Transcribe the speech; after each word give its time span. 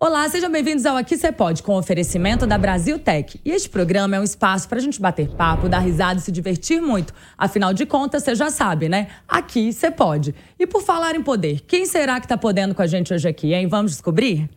Olá, 0.00 0.28
sejam 0.28 0.48
bem-vindos 0.48 0.86
ao 0.86 0.96
Aqui 0.96 1.16
Você 1.16 1.32
Pode, 1.32 1.60
com 1.60 1.76
oferecimento 1.76 2.46
da 2.46 2.56
Brasil 2.56 3.00
Tech. 3.00 3.40
E 3.44 3.50
este 3.50 3.68
programa 3.68 4.14
é 4.14 4.20
um 4.20 4.22
espaço 4.22 4.68
para 4.68 4.78
a 4.78 4.80
gente 4.80 5.00
bater 5.00 5.28
papo, 5.30 5.68
dar 5.68 5.80
risada 5.80 6.20
e 6.20 6.22
se 6.22 6.30
divertir 6.30 6.80
muito. 6.80 7.12
Afinal 7.36 7.74
de 7.74 7.84
contas, 7.84 8.22
você 8.22 8.36
já 8.36 8.48
sabe, 8.48 8.88
né? 8.88 9.08
Aqui 9.26 9.72
você 9.72 9.90
pode. 9.90 10.36
E 10.56 10.68
por 10.68 10.82
falar 10.82 11.16
em 11.16 11.22
poder, 11.22 11.62
quem 11.66 11.84
será 11.84 12.20
que 12.20 12.26
está 12.26 12.38
podendo 12.38 12.76
com 12.76 12.82
a 12.82 12.86
gente 12.86 13.12
hoje 13.12 13.28
aqui, 13.28 13.52
hein? 13.52 13.66
Vamos 13.66 13.90
descobrir? 13.90 14.48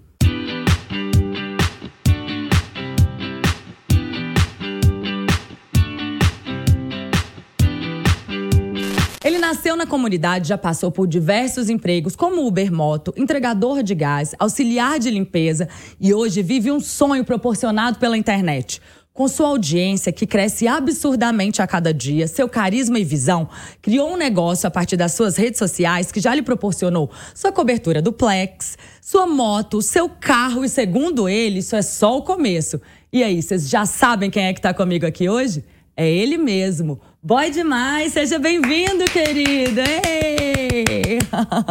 Nasceu 9.71 9.75
na 9.77 9.85
comunidade, 9.85 10.49
já 10.49 10.57
passou 10.57 10.91
por 10.91 11.07
diversos 11.07 11.69
empregos, 11.69 12.15
como 12.15 12.45
Uber 12.45 12.71
Moto, 12.71 13.13
entregador 13.15 13.83
de 13.83 13.95
gás, 13.95 14.35
auxiliar 14.37 14.99
de 14.99 15.09
limpeza 15.09 15.67
e 15.99 16.13
hoje 16.13 16.41
vive 16.41 16.71
um 16.71 16.79
sonho 16.79 17.23
proporcionado 17.23 17.97
pela 17.97 18.17
internet. 18.17 18.81
Com 19.13 19.27
sua 19.27 19.47
audiência, 19.47 20.11
que 20.11 20.25
cresce 20.25 20.67
absurdamente 20.67 21.61
a 21.61 21.67
cada 21.67 21.93
dia, 21.93 22.27
seu 22.27 22.49
carisma 22.49 22.99
e 22.99 23.03
visão, 23.03 23.47
criou 23.81 24.11
um 24.11 24.17
negócio 24.17 24.67
a 24.67 24.71
partir 24.71 24.97
das 24.97 25.13
suas 25.13 25.37
redes 25.37 25.59
sociais 25.59 26.11
que 26.11 26.19
já 26.19 26.33
lhe 26.33 26.41
proporcionou 26.41 27.09
sua 27.33 27.51
cobertura 27.51 28.01
do 28.01 28.11
Plex, 28.11 28.77
sua 29.01 29.27
moto, 29.27 29.81
seu 29.81 30.09
carro 30.09 30.65
e, 30.65 30.69
segundo 30.69 31.29
ele, 31.29 31.59
isso 31.59 31.75
é 31.75 31.81
só 31.81 32.17
o 32.17 32.23
começo. 32.23 32.81
E 33.11 33.23
aí, 33.23 33.41
vocês 33.41 33.69
já 33.69 33.85
sabem 33.85 34.29
quem 34.29 34.45
é 34.45 34.53
que 34.53 34.59
está 34.59 34.73
comigo 34.73 35.05
aqui 35.05 35.29
hoje? 35.29 35.63
É 35.95 36.09
ele 36.09 36.37
mesmo, 36.37 36.99
Boy 37.23 37.51
demais, 37.51 38.13
seja 38.13 38.39
bem-vindo, 38.39 39.05
querido. 39.05 39.79
Ei! 39.79 41.19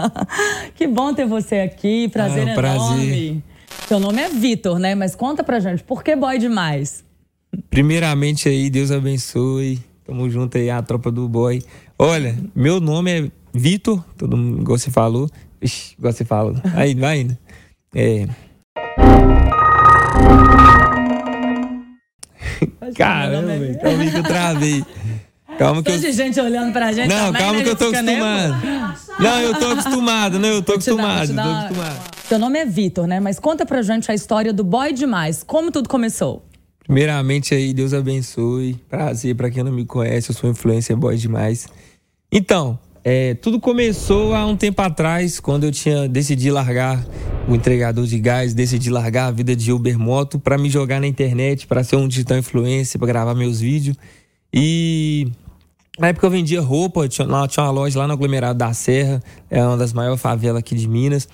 que 0.77 0.87
bom 0.87 1.13
ter 1.13 1.27
você 1.27 1.57
aqui, 1.57 2.09
prazer 2.09 2.47
ah, 2.47 2.53
é 2.53 2.55
um 2.55 2.59
enorme. 2.61 3.03
Prazer. 3.03 3.43
Seu 3.89 3.99
nome 3.99 4.23
é 4.23 4.29
Vitor, 4.29 4.79
né? 4.79 4.95
Mas 4.95 5.17
conta 5.17 5.43
pra 5.43 5.59
gente, 5.59 5.83
por 5.83 6.05
que 6.05 6.15
boy 6.15 6.39
demais? 6.39 7.05
Primeiramente 7.69 8.49
aí, 8.49 8.71
Deus 8.71 8.93
abençoe. 8.93 9.81
Tamo 10.05 10.31
junto 10.31 10.57
aí, 10.57 10.71
a 10.71 10.81
tropa 10.83 11.11
do 11.11 11.29
boy. 11.29 11.61
Olha, 11.99 12.39
meu 12.55 12.79
nome 12.79 13.11
é 13.11 13.31
Vitor, 13.53 14.05
todo 14.17 14.37
mundo, 14.37 14.61
igual 14.61 14.79
você 14.79 14.93
falou. 14.93 15.29
Ixi, 15.61 15.97
igual 15.99 16.13
você 16.13 16.25
falou. 16.25 16.55
Aí, 16.77 16.95
vai 16.95 17.23
indo. 17.23 17.37
É. 17.93 18.29
Caramba, 22.95 23.81
calma 23.83 24.11
que 24.11 24.17
eu 24.17 24.23
travei. 24.23 24.85
Calma 25.61 25.83
que 25.83 25.91
eu... 25.91 25.99
de 25.99 26.11
gente 26.11 26.41
olhando 26.41 26.73
pra 26.73 26.91
gente. 26.91 27.11
Não, 27.11 27.27
também, 27.27 27.43
calma 27.43 27.59
né? 27.59 27.65
que 27.65 27.69
eu 27.69 27.77
tô 27.77 27.85
acostumado. 27.85 28.67
Não, 29.19 29.41
eu 29.41 29.59
tô 29.59 29.67
acostumado, 29.67 30.39
não, 30.39 30.49
eu 30.49 30.63
tô 30.63 30.73
acostumado, 30.73 31.33
dar, 31.35 31.45
tô 31.45 31.51
acostumado. 31.51 32.01
Seu 32.27 32.39
nome 32.39 32.59
é 32.59 32.65
Vitor, 32.65 33.07
né? 33.07 33.21
Mas 33.21 33.39
conta 33.39 33.67
pra 33.67 33.83
gente 33.83 34.11
a 34.11 34.15
história 34.15 34.55
do 34.55 34.65
Boy 34.65 34.95
Demais. 34.95 35.43
Como 35.43 35.71
tudo 35.71 35.87
começou? 35.87 36.43
Primeiramente 36.83 37.55
aí, 37.55 37.75
Deus 37.75 37.93
abençoe. 37.93 38.81
Prazer 38.89 39.35
pra 39.35 39.51
quem 39.51 39.63
não 39.63 39.71
me 39.71 39.85
conhece, 39.85 40.31
eu 40.31 40.35
sou 40.35 40.49
influencer 40.49 40.97
Boy 40.97 41.19
Demais. 41.19 41.69
Então, 42.33 42.79
é, 43.05 43.35
tudo 43.35 43.61
começou 43.61 44.35
há 44.35 44.47
um 44.47 44.57
tempo 44.57 44.81
atrás, 44.81 45.41
quando 45.41 45.65
eu 45.65 45.71
tinha 45.71 46.09
decidido 46.09 46.55
largar 46.55 47.05
o 47.47 47.55
entregador 47.55 48.07
de 48.07 48.19
gás, 48.19 48.55
decidi 48.55 48.89
largar 48.89 49.27
a 49.27 49.31
vida 49.31 49.55
de 49.55 49.71
Uber 49.71 49.99
Moto 49.99 50.39
para 50.39 50.57
me 50.57 50.71
jogar 50.71 51.03
na 51.03 51.07
internet, 51.07 51.67
para 51.67 51.85
ser 51.85 51.97
um 51.97 52.09
digital 52.09 52.39
influencer, 52.39 52.99
para 52.99 53.09
gravar 53.09 53.35
meus 53.35 53.61
vídeos. 53.61 53.95
E 54.53 55.29
na 56.01 56.09
época 56.09 56.27
eu 56.27 56.31
vendia 56.31 56.63
roupa, 56.63 57.07
tinha, 57.07 57.27
lá, 57.27 57.47
tinha 57.47 57.63
uma 57.63 57.71
loja 57.71 57.99
lá 57.99 58.07
no 58.07 58.15
aglomerado 58.15 58.59
da 58.59 58.73
Serra, 58.73 59.23
é 59.51 59.63
uma 59.63 59.77
das 59.77 59.93
maiores 59.93 60.21
favelas 60.21 60.59
aqui 60.59 60.75
de 60.75 60.89
Minas. 60.89 61.29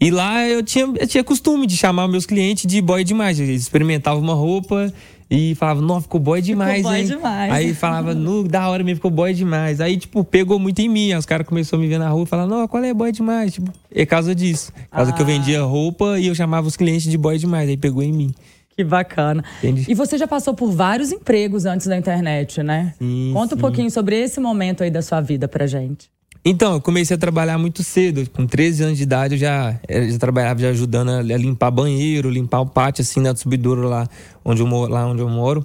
E 0.00 0.10
lá 0.12 0.46
eu 0.48 0.62
tinha, 0.62 0.84
eu 0.84 1.06
tinha 1.08 1.24
costume 1.24 1.66
de 1.66 1.76
chamar 1.76 2.06
meus 2.06 2.24
clientes 2.24 2.66
de 2.66 2.80
boy 2.80 3.02
demais. 3.02 3.40
Eles 3.40 3.62
experimentavam 3.62 4.22
uma 4.22 4.34
roupa 4.34 4.92
e 5.28 5.56
falava, 5.56 5.80
não, 5.80 6.00
ficou 6.00 6.20
boy 6.20 6.40
demais, 6.40 6.76
ficou 6.76 6.90
boy 6.92 7.00
hein? 7.00 7.06
demais. 7.06 7.52
Aí 7.52 7.74
falava, 7.74 8.14
no, 8.14 8.46
da 8.46 8.68
hora 8.68 8.84
mesmo, 8.84 8.96
ficou 8.96 9.10
boy 9.10 9.34
demais. 9.34 9.80
Aí, 9.80 9.96
tipo, 9.96 10.22
pegou 10.22 10.58
muito 10.58 10.78
em 10.80 10.88
mim. 10.88 11.14
os 11.14 11.26
caras 11.26 11.46
começaram 11.46 11.80
a 11.80 11.82
me 11.82 11.88
ver 11.88 11.98
na 11.98 12.08
rua 12.08 12.22
e 12.22 12.26
falaram, 12.26 12.48
não, 12.48 12.68
qual 12.68 12.84
é 12.84 12.94
boy 12.94 13.10
demais? 13.10 13.54
Tipo, 13.54 13.72
é 13.92 14.06
causa 14.06 14.34
disso. 14.34 14.72
Causa 14.90 15.10
ah. 15.10 15.14
que 15.14 15.20
eu 15.20 15.26
ah. 15.26 15.28
vendia 15.28 15.62
roupa 15.62 16.18
e 16.20 16.28
eu 16.28 16.34
chamava 16.34 16.68
os 16.68 16.76
clientes 16.76 17.10
de 17.10 17.18
boy 17.18 17.38
demais. 17.38 17.68
Aí 17.68 17.76
pegou 17.76 18.02
em 18.04 18.12
mim. 18.12 18.34
Que 18.76 18.82
bacana. 18.84 19.44
Entendi. 19.58 19.86
E 19.90 19.94
você 19.94 20.16
já 20.16 20.26
passou 20.26 20.54
por 20.54 20.70
vários 20.70 21.12
empregos 21.12 21.66
antes 21.66 21.86
da 21.86 21.96
internet, 21.96 22.62
né? 22.62 22.94
Sim, 22.98 23.30
Conta 23.32 23.54
um 23.54 23.58
pouquinho 23.58 23.90
sobre 23.90 24.16
esse 24.16 24.40
momento 24.40 24.82
aí 24.82 24.90
da 24.90 25.02
sua 25.02 25.20
vida 25.20 25.46
pra 25.46 25.66
gente. 25.66 26.10
Então, 26.44 26.74
eu 26.74 26.80
comecei 26.80 27.14
a 27.14 27.18
trabalhar 27.18 27.56
muito 27.56 27.84
cedo. 27.84 28.28
Com 28.30 28.46
13 28.46 28.82
anos 28.82 28.98
de 28.98 29.04
idade, 29.04 29.34
eu 29.34 29.38
já, 29.38 29.78
eu 29.88 30.10
já 30.10 30.18
trabalhava 30.18 30.60
já 30.60 30.70
ajudando 30.70 31.10
a 31.10 31.22
limpar 31.22 31.70
banheiro, 31.70 32.28
limpar 32.28 32.60
o 32.60 32.66
pátio, 32.66 33.02
assim, 33.02 33.20
na 33.20 33.36
subidora 33.36 33.86
lá 33.86 34.08
onde 34.44 34.60
eu 34.60 34.66
moro. 34.66 34.92
Lá 34.92 35.06
onde 35.06 35.20
eu 35.20 35.28
moro. 35.28 35.64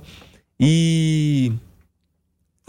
E 0.59 1.51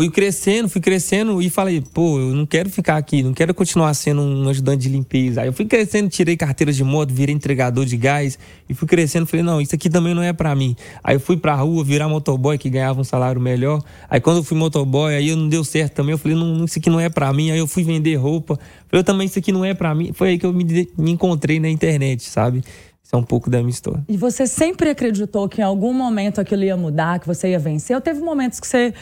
fui 0.00 0.08
crescendo, 0.10 0.68
fui 0.68 0.80
crescendo 0.80 1.42
e 1.42 1.50
falei, 1.50 1.80
pô, 1.80 2.20
eu 2.20 2.32
não 2.32 2.46
quero 2.46 2.70
ficar 2.70 2.96
aqui, 2.96 3.20
não 3.20 3.34
quero 3.34 3.52
continuar 3.52 3.92
sendo 3.94 4.22
um 4.22 4.48
ajudante 4.48 4.84
de 4.84 4.88
limpeza. 4.88 5.40
Aí 5.40 5.48
eu 5.48 5.52
fui 5.52 5.64
crescendo, 5.64 6.08
tirei 6.08 6.36
carteira 6.36 6.72
de 6.72 6.84
moto, 6.84 7.12
virei 7.12 7.34
entregador 7.34 7.84
de 7.84 7.96
gás 7.96 8.38
e 8.68 8.74
fui 8.74 8.86
crescendo, 8.86 9.26
falei, 9.26 9.44
não, 9.44 9.60
isso 9.60 9.74
aqui 9.74 9.90
também 9.90 10.14
não 10.14 10.22
é 10.22 10.32
para 10.32 10.54
mim. 10.54 10.76
Aí 11.02 11.16
eu 11.16 11.20
fui 11.20 11.36
pra 11.36 11.56
rua 11.56 11.82
virar 11.82 12.08
motoboy 12.08 12.56
que 12.56 12.70
ganhava 12.70 13.00
um 13.00 13.04
salário 13.04 13.40
melhor. 13.40 13.82
Aí 14.08 14.20
quando 14.20 14.36
eu 14.36 14.44
fui 14.44 14.56
motoboy, 14.56 15.16
aí 15.16 15.34
não 15.34 15.48
deu 15.48 15.64
certo 15.64 15.94
também, 15.94 16.12
eu 16.12 16.18
falei, 16.18 16.36
não, 16.36 16.64
isso 16.64 16.78
aqui 16.78 16.88
não 16.88 17.00
é 17.00 17.08
para 17.08 17.32
mim. 17.32 17.50
Aí 17.50 17.58
eu 17.58 17.66
fui 17.66 17.82
vender 17.82 18.14
roupa. 18.14 18.54
Falei, 18.86 19.00
eu 19.00 19.04
também 19.04 19.26
isso 19.26 19.40
aqui 19.40 19.50
não 19.50 19.64
é 19.64 19.74
para 19.74 19.92
mim. 19.96 20.12
Foi 20.12 20.28
aí 20.28 20.38
que 20.38 20.46
eu 20.46 20.52
me, 20.52 20.88
me 20.96 21.10
encontrei 21.10 21.58
na 21.58 21.68
internet, 21.68 22.22
sabe? 22.22 22.62
Isso 23.08 23.16
é 23.16 23.18
um 23.18 23.24
pouco 23.24 23.48
da 23.50 23.58
minha 23.58 23.70
história. 23.70 24.04
E 24.06 24.16
você 24.16 24.46
sempre 24.46 24.90
acreditou 24.90 25.48
que 25.48 25.62
em 25.62 25.64
algum 25.64 25.94
momento 25.94 26.40
aquilo 26.40 26.62
ia 26.62 26.76
mudar, 26.76 27.18
que 27.18 27.26
você 27.26 27.48
ia 27.48 27.58
vencer? 27.58 27.96
Ou 27.96 28.02
teve 28.02 28.20
momentos 28.20 28.60
que 28.60 28.66
você 28.66 28.92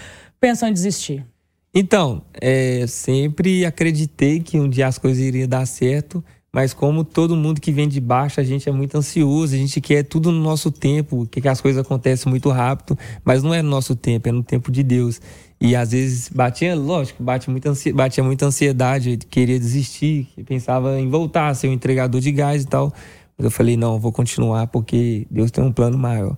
pensam 0.47 0.69
em 0.69 0.73
desistir? 0.73 1.27
Então, 1.75 2.23
é, 2.41 2.87
sempre 2.87 3.67
acreditei 3.67 4.39
que 4.39 4.61
um 4.61 4.69
dia 4.69 4.87
as 4.87 4.97
coisas 4.97 5.21
iriam 5.21 5.49
dar 5.49 5.67
certo, 5.67 6.25
mas 6.53 6.73
como 6.73 7.05
todo 7.05 7.35
mundo 7.35 7.61
que 7.61 7.73
vem 7.73 7.89
de 7.89 8.01
baixo, 8.01 8.41
a 8.41 8.45
gente 8.45 8.69
é 8.69 8.73
muito 8.73 8.97
ansioso, 8.97 9.57
a 9.57 9.59
gente 9.59 9.81
quer 9.81 10.05
tudo 10.05 10.31
no 10.31 10.41
nosso 10.41 10.71
tempo, 10.71 11.27
que, 11.27 11.47
as 11.49 11.61
coisas 11.61 11.85
acontecem 11.85 12.31
muito 12.31 12.49
rápido, 12.49 12.97
mas 13.25 13.43
não 13.43 13.53
é 13.53 13.61
no 13.61 13.69
nosso 13.69 13.97
tempo, 13.97 14.29
é 14.29 14.33
no 14.33 14.45
tempo 14.45 14.71
de 14.71 14.85
Deus. 14.85 15.21
E 15.61 15.75
às 15.75 15.91
vezes 15.91 16.29
batia, 16.29 16.77
lógico, 16.77 17.25
bate 17.25 17.51
muita 17.51 17.71
ansiedade, 17.71 17.97
batia 17.97 18.23
muita 18.23 18.47
ansiedade, 18.47 19.19
queria 19.29 19.59
desistir, 19.59 20.29
pensava 20.47 21.01
em 21.01 21.11
voltar 21.11 21.49
a 21.49 21.55
ser 21.55 21.67
um 21.69 21.73
entregador 21.73 22.21
de 22.21 22.31
gás 22.31 22.63
e 22.63 22.67
tal. 22.69 22.93
Mas 23.37 23.47
eu 23.47 23.51
falei, 23.51 23.77
não, 23.77 23.99
vou 23.99 24.13
continuar 24.13 24.69
porque 24.69 25.27
Deus 25.29 25.51
tem 25.51 25.65
um 25.65 25.73
plano 25.73 25.99
maior. 25.99 26.37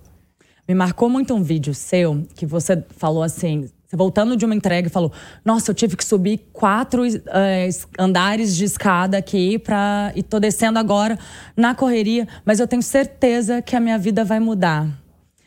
Me 0.67 0.75
marcou 0.75 1.09
muito 1.09 1.33
um 1.33 1.41
vídeo 1.41 1.73
seu 1.73 2.23
que 2.35 2.45
você 2.45 2.83
falou 2.97 3.23
assim: 3.23 3.69
você 3.89 3.97
voltando 3.97 4.37
de 4.37 4.45
uma 4.45 4.53
entrega 4.53 4.87
e 4.87 4.91
falou: 4.91 5.11
Nossa, 5.43 5.71
eu 5.71 5.75
tive 5.75 5.97
que 5.97 6.05
subir 6.05 6.47
quatro 6.53 7.03
é, 7.07 7.67
andares 7.97 8.55
de 8.55 8.63
escada 8.63 9.17
aqui 9.17 9.57
pra, 9.57 10.11
e 10.15 10.21
tô 10.21 10.39
descendo 10.39 10.77
agora 10.77 11.17
na 11.57 11.73
correria, 11.73 12.27
mas 12.45 12.59
eu 12.59 12.67
tenho 12.67 12.83
certeza 12.83 13.63
que 13.63 13.75
a 13.75 13.79
minha 13.79 13.97
vida 13.97 14.23
vai 14.23 14.39
mudar. 14.39 14.87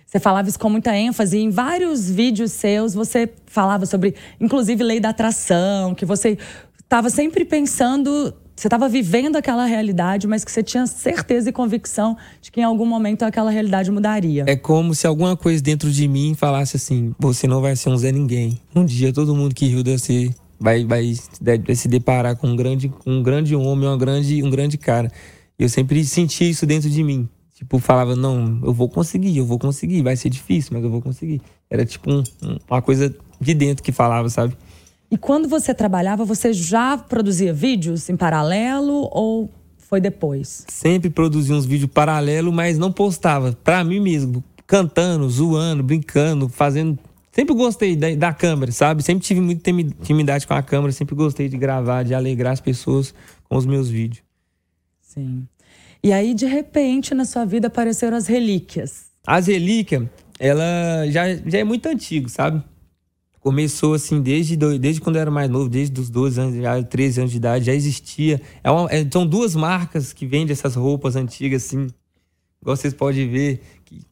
Você 0.05 0.19
falava 0.19 0.49
isso 0.49 0.59
com 0.59 0.69
muita 0.69 0.95
ênfase. 0.95 1.39
Em 1.39 1.51
vários 1.51 2.11
vídeos 2.11 2.51
seus, 2.51 2.95
você 2.95 3.33
falava 3.47 3.87
sobre, 3.87 4.17
inclusive, 4.41 4.83
lei 4.83 4.99
da 4.99 5.11
atração, 5.11 5.95
que 5.95 6.05
você 6.05 6.37
estava 6.83 7.09
sempre 7.09 7.45
pensando 7.45 8.35
você 8.55 8.67
estava 8.67 8.89
vivendo 8.89 9.37
aquela 9.37 9.65
realidade, 9.65 10.27
mas 10.27 10.45
que 10.45 10.53
você 10.53 10.63
tinha 10.63 10.87
certeza 10.87 11.49
e 11.51 11.53
convicção 11.53 12.17
de 12.41 12.51
que 12.51 12.61
em 12.61 12.65
algum 12.65 12.87
momento 12.87 13.23
aquela 13.23 13.51
realidade 13.51 13.91
mudaria. 13.91 14.45
É 14.47 14.57
como 14.57 14.95
se 14.95 15.07
alguma 15.07 15.37
coisa 15.37 15.63
dentro 15.63 15.91
de 15.91 16.07
mim 16.07 16.35
falasse 16.35 16.77
assim: 16.77 17.15
você 17.19 17.47
não 17.47 17.61
vai 17.61 17.75
ser 17.77 17.89
um 17.89 17.97
Zé 17.97 18.13
Ninguém. 18.13 18.61
Um 18.75 18.85
dia 18.85 19.13
todo 19.13 19.35
mundo 19.35 19.55
que 19.55 19.67
riu 19.67 19.83
deve 19.83 20.35
vai, 20.61 20.85
vai, 20.85 21.13
vai 21.41 21.75
se 21.75 21.89
deparar 21.89 22.37
com 22.37 22.49
um 22.49 22.57
grande, 22.57 22.93
um 23.05 23.23
grande 23.23 23.57
homem, 23.57 23.89
uma 23.89 23.97
grande, 23.97 24.43
um 24.43 24.51
grande 24.51 24.79
cara. 24.79 25.11
Eu 25.59 25.69
sempre 25.69 26.05
senti 26.05 26.49
isso 26.49 26.65
dentro 26.65 26.89
de 26.89 27.03
mim. 27.03 27.29
Tipo, 27.55 27.79
falava: 27.79 28.15
não, 28.15 28.61
eu 28.63 28.73
vou 28.73 28.89
conseguir, 28.89 29.37
eu 29.37 29.45
vou 29.45 29.59
conseguir, 29.59 30.03
vai 30.03 30.17
ser 30.17 30.29
difícil, 30.29 30.71
mas 30.75 30.85
eu 30.85 30.91
vou 30.91 31.03
conseguir. 31.03 31.41
Era 31.69 31.85
tipo 31.85 32.11
um, 32.11 32.23
uma 32.69 32.81
coisa 32.81 33.15
de 33.41 33.55
dentro 33.55 33.83
que 33.83 33.93
falava, 33.93 34.29
sabe? 34.29 34.57
E 35.13 35.19
quando 35.19 35.47
você 35.47 35.75
trabalhava, 35.75 36.25
você 36.25 36.55
já 36.55 36.97
produzia 36.97 37.53
vídeos 37.53 38.09
em 38.09 38.17
paralelo 38.17 39.11
ou 39.13 39.51
foi 39.77 40.01
depois? 40.01 40.65
Sempre 40.71 41.11
produzia 41.11 41.55
uns 41.55 41.67
vídeos 41.67 41.91
paralelo, 41.93 42.51
mas 42.51 42.79
não 42.79 42.91
postava. 42.91 43.53
Para 43.63 43.85
mim 43.85 44.01
mesmo, 44.01 44.43
cantando, 44.67 45.29
zoando, 45.29 45.83
brincando, 45.83 46.49
fazendo. 46.49 46.99
Sempre 47.31 47.55
gostei 47.55 47.95
da, 47.95 48.15
da, 48.15 48.33
câmera, 48.33 48.73
sabe? 48.73 49.03
Sempre 49.03 49.23
tive 49.23 49.43
muita 49.43 49.69
intimidade 49.69 50.47
com 50.47 50.55
a 50.55 50.63
câmera, 50.63 50.91
sempre 50.93 51.15
gostei 51.15 51.47
de 51.47 51.59
gravar, 51.59 52.05
de 52.05 52.15
alegrar 52.15 52.55
as 52.55 52.61
pessoas 52.63 53.15
com 53.47 53.59
os 53.59 53.67
meus 53.67 53.91
vídeos. 53.91 54.25
Sim. 55.03 55.47
E 56.03 56.11
aí, 56.11 56.33
de 56.33 56.47
repente, 56.47 57.15
na 57.15 57.27
sua 57.27 57.45
vida 57.45 57.67
apareceram 57.67 58.17
as 58.17 58.27
relíquias. 58.27 59.11
As 59.27 59.47
relíquias, 59.47 60.09
ela 60.41 60.65
já, 61.11 61.35
já 61.35 61.59
é 61.59 61.65
muito 61.65 61.87
antigo, 61.87 62.31
sabe? 62.31 62.65
Começou 63.43 63.95
assim 63.95 64.23
desde, 64.23 64.57
desde 64.57 65.01
quando 65.01 65.17
eu 65.17 65.23
era 65.23 65.31
mais 65.31 65.51
novo, 65.51 65.69
desde 65.69 66.01
os 66.01 66.09
12 66.09 66.41
anos, 66.41 66.63
já 66.63 66.83
13 66.83 67.21
anos 67.21 67.33
de 67.33 67.37
idade, 67.37 67.67
já 67.67 67.75
existia. 67.75 68.41
É 68.63 68.71
uma, 68.71 68.89
é, 68.91 69.07
são 69.11 69.27
duas 69.27 69.55
marcas 69.55 70.13
que 70.13 70.25
vendem 70.25 70.53
essas 70.53 70.77
roupas 70.77 71.17
antigas, 71.17 71.65
assim, 71.65 71.89
igual 72.63 72.77
vocês 72.77 72.95
podem 72.95 73.29
ver, 73.29 73.61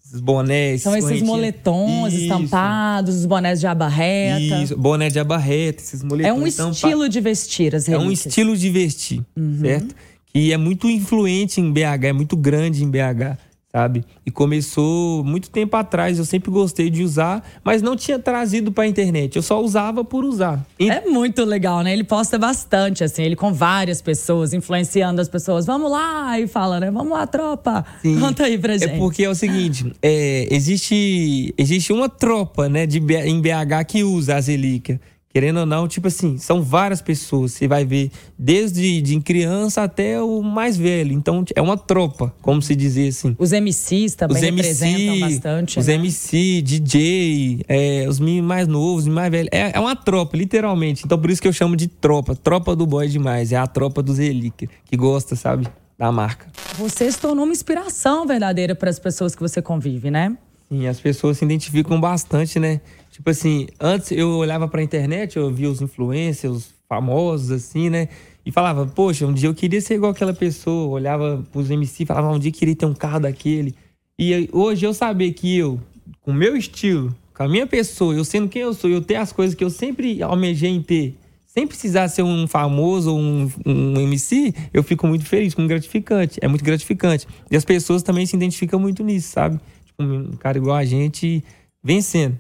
esses 0.05 0.21
bonés. 0.21 0.83
São 0.83 0.97
esses 0.97 1.23
moletons 1.23 2.13
Isso. 2.13 2.23
estampados, 2.23 3.15
os 3.15 3.25
bonés 3.25 3.61
de 3.61 3.69
aba 3.69 3.87
reta. 3.87 4.63
Isso, 4.63 4.77
boné 4.77 5.09
de 5.09 5.21
aba 5.21 5.39
reta, 5.39 5.81
esses 5.81 6.03
moletons 6.03 6.29
É 6.29 6.35
um 6.35 6.47
estilo 6.47 7.09
de 7.09 7.21
vestir 7.21 7.77
as 7.77 7.87
relíquias. 7.87 8.05
É 8.05 8.09
um 8.09 8.13
estilo 8.13 8.57
de 8.57 8.69
vestir, 8.69 9.25
uhum. 9.37 9.61
certo? 9.61 9.95
Que 10.27 10.53
é 10.53 10.57
muito 10.57 10.91
influente 10.91 11.61
em 11.61 11.73
BH, 11.73 12.05
é 12.05 12.13
muito 12.13 12.37
grande 12.37 12.83
em 12.83 12.91
BH 12.91 13.50
sabe? 13.73 14.05
E 14.27 14.31
começou 14.31 15.23
muito 15.23 15.51
tempo 15.51 15.77
atrás, 15.77 16.19
eu 16.19 16.25
sempre 16.25 16.51
gostei 16.51 16.91
de 16.91 17.03
usar, 17.03 17.45
mas 17.63 17.81
não 17.81 17.95
tinha 17.95 18.19
trazido 18.19 18.73
para 18.73 18.85
a 18.85 18.87
internet, 18.87 19.37
eu 19.37 19.43
só 19.43 19.63
usava 19.63 20.05
por 20.05 20.25
usar. 20.25 20.65
E... 20.79 20.91
É 20.91 21.07
muito 21.07 21.45
legal, 21.45 21.83
né? 21.83 21.93
Ele 21.93 22.05
posta 22.05 22.39
bastante, 22.39 23.05
assim, 23.05 23.23
ele 23.23 23.37
com 23.37 23.53
várias 23.53 24.03
pessoas, 24.03 24.53
influenciando 24.53 25.21
as 25.21 25.29
pessoas. 25.29 25.67
Vamos 25.67 25.91
lá! 25.91 26.39
E 26.39 26.47
fala, 26.47 26.81
né? 26.81 26.91
Vamos 26.91 27.13
lá, 27.13 27.27
tropa! 27.27 27.85
Sim. 28.03 28.19
Conta 28.19 28.45
aí 28.45 28.59
pra 28.59 28.75
é 28.75 28.79
gente. 28.79 28.95
É 28.95 28.99
porque 28.99 29.25
é 29.25 29.31
o 29.31 29.35
seguinte, 29.35 29.93
é, 30.03 30.49
existe, 30.51 31.55
existe 31.57 31.93
uma 31.93 32.09
tropa, 32.09 32.69
né, 32.69 32.87
de, 32.87 32.99
em 32.99 33.41
BH 33.41 33.85
que 33.87 34.03
usa 34.03 34.37
as 34.37 34.49
relíquias. 34.49 34.99
Querendo 35.33 35.61
ou 35.61 35.67
não, 35.67 35.87
tipo 35.87 36.09
assim, 36.09 36.39
são 36.39 36.61
várias 36.61 37.01
pessoas. 37.01 37.53
Você 37.53 37.69
vai 37.69 37.85
ver 37.85 38.11
desde 38.37 39.01
de 39.01 39.21
criança 39.21 39.85
até 39.85 40.21
o 40.21 40.43
mais 40.43 40.77
velho. 40.77 41.13
Então, 41.13 41.45
é 41.55 41.63
uma 41.63 41.79
tropa, 41.79 42.35
como 42.43 42.61
se 42.61 42.75
dizer 42.75 43.09
assim. 43.09 43.37
Os 43.39 43.53
MCs 43.53 44.17
também 44.17 44.37
os 44.37 44.43
representam 44.43 45.15
MC, 45.15 45.21
bastante. 45.21 45.79
Os 45.79 45.87
né? 45.87 45.95
MC, 45.95 46.63
DJ, 46.63 47.65
é, 47.69 48.07
os 48.09 48.19
mais 48.19 48.67
novos, 48.67 49.05
os 49.05 49.09
mais 49.09 49.31
velhos. 49.31 49.51
É, 49.53 49.71
é 49.73 49.79
uma 49.79 49.95
tropa, 49.95 50.37
literalmente. 50.37 51.03
Então, 51.05 51.17
por 51.17 51.31
isso 51.31 51.41
que 51.41 51.47
eu 51.47 51.53
chamo 51.53 51.77
de 51.77 51.87
tropa. 51.87 52.35
Tropa 52.35 52.75
do 52.75 52.85
boy 52.85 53.07
demais. 53.07 53.53
É 53.53 53.57
a 53.57 53.69
tropa 53.69 54.03
dos 54.03 54.19
relíquias, 54.19 54.69
que 54.85 54.97
gosta, 54.97 55.37
sabe? 55.37 55.69
Da 55.97 56.11
marca. 56.11 56.49
Você 56.77 57.11
se 57.11 57.21
tornou 57.21 57.45
uma 57.45 57.53
inspiração 57.53 58.27
verdadeira 58.27 58.75
para 58.75 58.91
as 58.91 58.99
pessoas 58.99 59.37
que 59.37 59.41
você 59.41 59.63
convive, 59.63 60.11
né? 60.11 60.37
Sim, 60.69 60.87
as 60.87 61.01
pessoas 61.01 61.39
se 61.39 61.45
identificam 61.45 62.01
bastante, 62.01 62.59
né? 62.59 62.81
Tipo 63.21 63.29
assim, 63.29 63.67
antes 63.79 64.13
eu 64.13 64.31
olhava 64.31 64.67
pra 64.67 64.83
internet, 64.83 65.37
eu 65.37 65.51
via 65.51 65.69
os 65.69 65.83
influencers, 65.83 66.57
os 66.57 66.75
famosos, 66.89 67.51
assim, 67.51 67.91
né? 67.91 68.09
E 68.47 68.51
falava, 68.51 68.87
poxa, 68.87 69.27
um 69.27 69.35
dia 69.35 69.47
eu 69.47 69.53
queria 69.53 69.79
ser 69.79 69.97
igual 69.97 70.13
aquela 70.13 70.33
pessoa. 70.33 70.89
Olhava 70.89 71.45
pros 71.53 71.71
MC, 71.71 72.07
falava, 72.07 72.31
um 72.31 72.39
dia 72.39 72.51
eu 72.51 72.55
queria 72.55 72.75
ter 72.75 72.87
um 72.87 72.95
carro 72.95 73.21
daquele. 73.21 73.75
E 74.19 74.49
hoje 74.51 74.87
eu 74.87 74.95
saber 74.95 75.33
que 75.33 75.55
eu, 75.55 75.79
com 76.23 76.31
o 76.31 76.35
meu 76.35 76.57
estilo, 76.57 77.15
com 77.35 77.43
a 77.43 77.49
minha 77.49 77.67
pessoa, 77.67 78.15
eu 78.15 78.25
sendo 78.25 78.49
quem 78.49 78.63
eu 78.63 78.73
sou, 78.73 78.89
eu 78.89 79.03
ter 79.03 79.17
as 79.17 79.33
coisas 79.33 79.55
que 79.55 79.63
eu 79.63 79.69
sempre 79.69 80.23
almejei 80.23 80.71
em 80.71 80.81
ter, 80.81 81.15
sem 81.45 81.67
precisar 81.67 82.09
ser 82.09 82.23
um 82.23 82.49
famoso 82.49 83.13
ou 83.13 83.21
um, 83.21 83.51
um 83.67 84.01
MC, 84.01 84.55
eu 84.73 84.83
fico 84.83 85.07
muito 85.07 85.27
feliz, 85.27 85.55
muito 85.57 85.69
gratificante. 85.69 86.39
É 86.41 86.49
muito 86.49 86.65
gratificante. 86.65 87.29
E 87.51 87.57
as 87.57 87.67
pessoas 87.67 88.03
também 88.03 88.25
se 88.25 88.35
identificam 88.35 88.81
muito 88.81 89.05
nisso, 89.05 89.29
sabe? 89.33 89.61
Tipo, 89.85 90.05
um 90.05 90.33
cara 90.39 90.57
igual 90.57 90.77
a 90.77 90.87
gente 90.87 91.45
vencendo. 91.85 92.39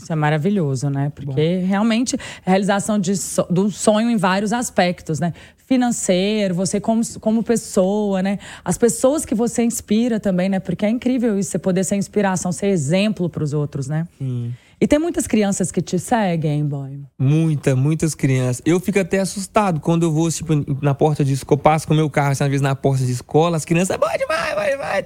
Isso 0.00 0.12
é 0.12 0.16
maravilhoso, 0.16 0.88
né? 0.88 1.12
Porque 1.14 1.58
Bom. 1.60 1.66
realmente 1.66 2.16
é 2.16 2.50
realização 2.50 2.98
de, 2.98 3.12
do 3.50 3.70
sonho 3.70 4.10
em 4.10 4.16
vários 4.16 4.52
aspectos, 4.52 5.20
né? 5.20 5.34
Financeiro, 5.56 6.54
você 6.54 6.80
como, 6.80 7.02
como 7.20 7.42
pessoa, 7.42 8.22
né? 8.22 8.38
As 8.64 8.78
pessoas 8.78 9.24
que 9.24 9.34
você 9.34 9.62
inspira 9.62 10.18
também, 10.18 10.48
né? 10.48 10.58
Porque 10.58 10.86
é 10.86 10.88
incrível 10.88 11.38
isso, 11.38 11.50
você 11.50 11.58
poder 11.58 11.84
ser 11.84 11.96
inspiração, 11.96 12.50
ser 12.50 12.68
exemplo 12.68 13.28
para 13.28 13.44
os 13.44 13.52
outros, 13.52 13.86
né? 13.88 14.08
Sim. 14.18 14.52
E 14.80 14.86
tem 14.86 14.98
muitas 14.98 15.26
crianças 15.26 15.70
que 15.70 15.82
te 15.82 15.98
seguem, 15.98 16.64
boy? 16.64 17.02
Muitas, 17.18 17.74
muitas 17.74 18.14
crianças. 18.14 18.62
Eu 18.64 18.80
fico 18.80 18.98
até 18.98 19.18
assustado 19.18 19.78
quando 19.78 20.04
eu 20.04 20.12
vou, 20.12 20.30
tipo, 20.30 20.54
na 20.80 20.94
porta 20.94 21.22
de 21.22 21.34
escola, 21.34 21.60
passo 21.60 21.86
com 21.86 21.92
o 21.92 21.96
meu 21.96 22.08
carro, 22.08 22.30
assim, 22.30 22.44
às 22.44 22.48
vezes 22.48 22.62
na 22.62 22.74
porta 22.74 23.04
de 23.04 23.12
escola, 23.12 23.58
as 23.58 23.66
crianças, 23.66 23.98
vai 23.98 24.16
demais, 24.16 24.54
vai, 24.54 24.76
vai. 24.78 25.04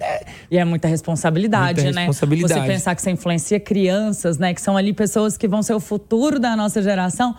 E 0.48 0.56
é 0.56 0.64
muita 0.64 0.86
responsabilidade, 0.86 1.82
muita 1.82 1.92
né? 1.96 2.06
Responsabilidade. 2.06 2.60
Você 2.60 2.66
pensar 2.66 2.94
que 2.94 3.02
você 3.02 3.10
influencia 3.10 3.58
crianças, 3.58 4.38
né? 4.38 4.54
Que 4.54 4.60
são 4.60 4.76
ali 4.76 4.92
pessoas 4.92 5.36
que 5.36 5.48
vão 5.48 5.60
ser 5.60 5.74
o 5.74 5.80
futuro 5.80 6.38
da 6.38 6.54
nossa 6.54 6.80
geração. 6.80 7.34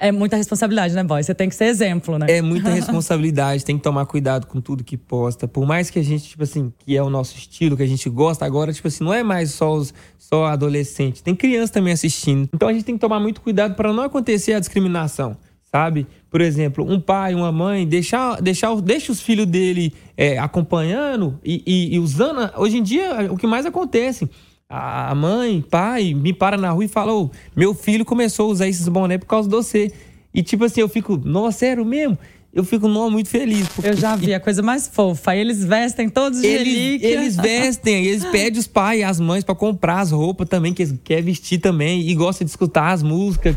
É 0.00 0.10
muita 0.10 0.34
responsabilidade, 0.34 0.94
né, 0.94 1.04
boy? 1.04 1.22
Você 1.22 1.34
tem 1.34 1.48
que 1.48 1.54
ser 1.54 1.66
exemplo, 1.66 2.18
né? 2.18 2.26
É 2.28 2.40
muita 2.40 2.70
responsabilidade, 2.72 3.64
tem 3.64 3.76
que 3.76 3.82
tomar 3.82 4.06
cuidado 4.06 4.46
com 4.46 4.58
tudo 4.58 4.82
que 4.82 4.96
posta. 4.96 5.46
Por 5.46 5.66
mais 5.66 5.90
que 5.90 5.98
a 5.98 6.02
gente, 6.02 6.30
tipo 6.30 6.42
assim, 6.42 6.72
que 6.78 6.96
é 6.96 7.02
o 7.02 7.10
nosso 7.10 7.36
estilo, 7.36 7.76
que 7.76 7.82
a 7.82 7.86
gente 7.86 8.08
gosta, 8.08 8.46
agora, 8.46 8.72
tipo 8.72 8.88
assim, 8.88 9.04
não 9.04 9.12
é 9.12 9.22
mais 9.22 9.50
só 9.50 9.74
os 9.74 9.92
só 10.16 10.46
adolescente, 10.46 11.22
tem 11.24 11.34
criança 11.34 11.72
também 11.72 11.92
assistindo. 11.92 12.48
Então 12.54 12.68
a 12.68 12.72
gente 12.72 12.84
tem 12.84 12.94
que 12.94 13.00
tomar 13.00 13.18
muito 13.18 13.40
cuidado 13.40 13.74
para 13.74 13.92
não 13.92 14.04
acontecer 14.04 14.52
a 14.52 14.60
discriminação, 14.60 15.36
sabe? 15.72 16.06
Por 16.30 16.40
exemplo, 16.40 16.88
um 16.88 17.00
pai, 17.00 17.34
uma 17.34 17.50
mãe, 17.50 17.84
deixar, 17.86 18.40
deixar, 18.40 18.74
deixa 18.80 19.10
os 19.10 19.20
filhos 19.20 19.46
dele 19.46 19.92
é, 20.16 20.38
acompanhando 20.38 21.38
e, 21.44 21.62
e, 21.66 21.94
e 21.96 21.98
usando. 21.98 22.48
Hoje 22.56 22.78
em 22.78 22.82
dia, 22.82 23.30
o 23.32 23.36
que 23.36 23.46
mais 23.46 23.66
acontece 23.66 24.30
a 24.70 25.12
mãe, 25.16 25.60
pai, 25.60 26.14
me 26.14 26.32
para 26.32 26.56
na 26.56 26.70
rua 26.70 26.84
e 26.84 26.88
fala: 26.88 27.12
oh, 27.12 27.28
meu 27.56 27.74
filho 27.74 28.04
começou 28.04 28.48
a 28.48 28.52
usar 28.52 28.68
esses 28.68 28.86
bonés 28.86 29.18
por 29.18 29.26
causa 29.26 29.48
de 29.48 29.54
você. 29.54 29.92
E 30.32 30.44
tipo 30.44 30.64
assim, 30.64 30.80
eu 30.80 30.88
fico, 30.88 31.20
nossa, 31.24 31.58
sério 31.58 31.84
mesmo? 31.84 32.16
Eu 32.52 32.62
fico 32.62 32.86
não, 32.86 33.10
muito 33.10 33.28
feliz. 33.28 33.68
Porque... 33.68 33.90
Eu 33.90 33.96
já 33.96 34.14
vi, 34.14 34.32
a 34.32 34.38
coisa 34.38 34.62
mais 34.62 34.86
fofa. 34.86 35.32
Aí 35.32 35.40
eles 35.40 35.64
vestem 35.64 36.08
todos 36.08 36.40
de 36.40 36.46
eles, 36.46 37.02
Eles 37.02 37.36
vestem, 37.36 38.04
eles 38.06 38.24
pedem 38.24 38.60
os 38.60 38.66
pais 38.66 39.00
e 39.00 39.02
as 39.02 39.18
mães 39.18 39.42
para 39.42 39.54
comprar 39.54 40.00
as 40.00 40.12
roupas 40.12 40.48
também, 40.48 40.72
que 40.72 40.82
eles 40.82 40.94
querem 41.02 41.24
vestir 41.24 41.58
também. 41.58 42.08
E 42.08 42.14
gosta 42.14 42.44
de 42.44 42.50
escutar 42.50 42.92
as 42.92 43.02
músicas. 43.02 43.56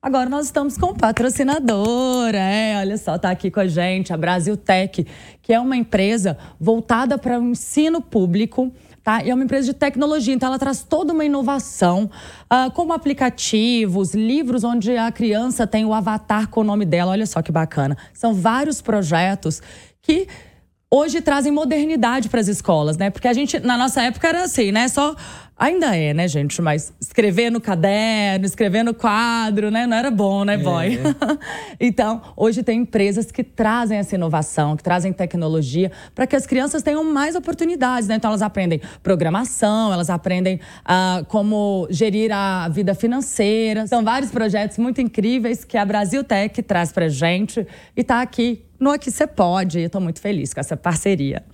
Agora 0.00 0.30
nós 0.30 0.46
estamos 0.46 0.78
com 0.78 0.94
patrocinadora, 0.94 2.38
é, 2.38 2.78
olha 2.78 2.96
só, 2.96 3.18
tá 3.18 3.30
aqui 3.30 3.50
com 3.50 3.58
a 3.58 3.66
gente 3.66 4.12
a 4.12 4.16
Brasil 4.16 4.56
Tech, 4.56 5.04
que 5.42 5.52
é 5.52 5.58
uma 5.58 5.76
empresa 5.76 6.38
voltada 6.58 7.18
para 7.18 7.38
o 7.38 7.50
ensino 7.50 8.00
público 8.00 8.72
Tá? 9.08 9.24
E 9.24 9.30
é 9.30 9.34
uma 9.34 9.42
empresa 9.42 9.72
de 9.72 9.72
tecnologia, 9.72 10.34
então 10.34 10.48
ela 10.48 10.58
traz 10.58 10.82
toda 10.82 11.14
uma 11.14 11.24
inovação, 11.24 12.10
uh, 12.44 12.70
como 12.72 12.92
aplicativos, 12.92 14.12
livros 14.12 14.64
onde 14.64 14.98
a 14.98 15.10
criança 15.10 15.66
tem 15.66 15.86
o 15.86 15.94
avatar 15.94 16.50
com 16.50 16.60
o 16.60 16.62
nome 16.62 16.84
dela. 16.84 17.12
Olha 17.12 17.24
só 17.24 17.40
que 17.40 17.50
bacana. 17.50 17.96
São 18.12 18.34
vários 18.34 18.82
projetos 18.82 19.62
que 20.02 20.28
hoje 20.90 21.20
trazem 21.20 21.52
modernidade 21.52 22.28
para 22.28 22.40
as 22.40 22.48
escolas, 22.48 22.96
né? 22.96 23.10
Porque 23.10 23.28
a 23.28 23.32
gente, 23.32 23.58
na 23.60 23.76
nossa 23.76 24.02
época, 24.02 24.28
era 24.28 24.44
assim, 24.44 24.72
né? 24.72 24.88
Só. 24.88 25.14
Ainda 25.60 25.96
é, 25.96 26.14
né, 26.14 26.28
gente? 26.28 26.62
Mas 26.62 26.92
escrever 27.00 27.50
no 27.50 27.60
caderno, 27.60 28.46
escrever 28.46 28.84
no 28.84 28.94
quadro, 28.94 29.72
né? 29.72 29.88
Não 29.88 29.96
era 29.96 30.08
bom, 30.08 30.44
né, 30.44 30.56
boy? 30.56 30.94
É. 30.94 31.00
então, 31.84 32.22
hoje 32.36 32.62
tem 32.62 32.82
empresas 32.82 33.32
que 33.32 33.42
trazem 33.42 33.98
essa 33.98 34.14
inovação, 34.14 34.76
que 34.76 34.84
trazem 34.84 35.12
tecnologia 35.12 35.90
para 36.14 36.28
que 36.28 36.36
as 36.36 36.46
crianças 36.46 36.80
tenham 36.80 37.02
mais 37.02 37.34
oportunidades, 37.34 38.08
né? 38.08 38.14
Então, 38.14 38.30
elas 38.30 38.40
aprendem 38.40 38.80
programação, 39.02 39.92
elas 39.92 40.08
aprendem 40.08 40.60
uh, 40.84 41.24
como 41.26 41.88
gerir 41.90 42.30
a 42.32 42.68
vida 42.68 42.94
financeira. 42.94 43.84
São 43.88 44.04
vários 44.04 44.30
projetos 44.30 44.78
muito 44.78 45.00
incríveis 45.00 45.64
que 45.64 45.76
a 45.76 45.84
Brasil 45.84 46.22
Tech 46.22 46.62
traz 46.62 46.92
para 46.92 47.08
gente 47.08 47.66
e 47.96 48.00
está 48.00 48.22
aqui 48.22 48.67
no 48.78 48.90
Aqui 48.90 49.10
Você 49.10 49.26
Pode. 49.26 49.80
Estou 49.80 50.00
muito 50.00 50.20
feliz 50.20 50.54
com 50.54 50.60
essa 50.60 50.76
parceria. 50.76 51.44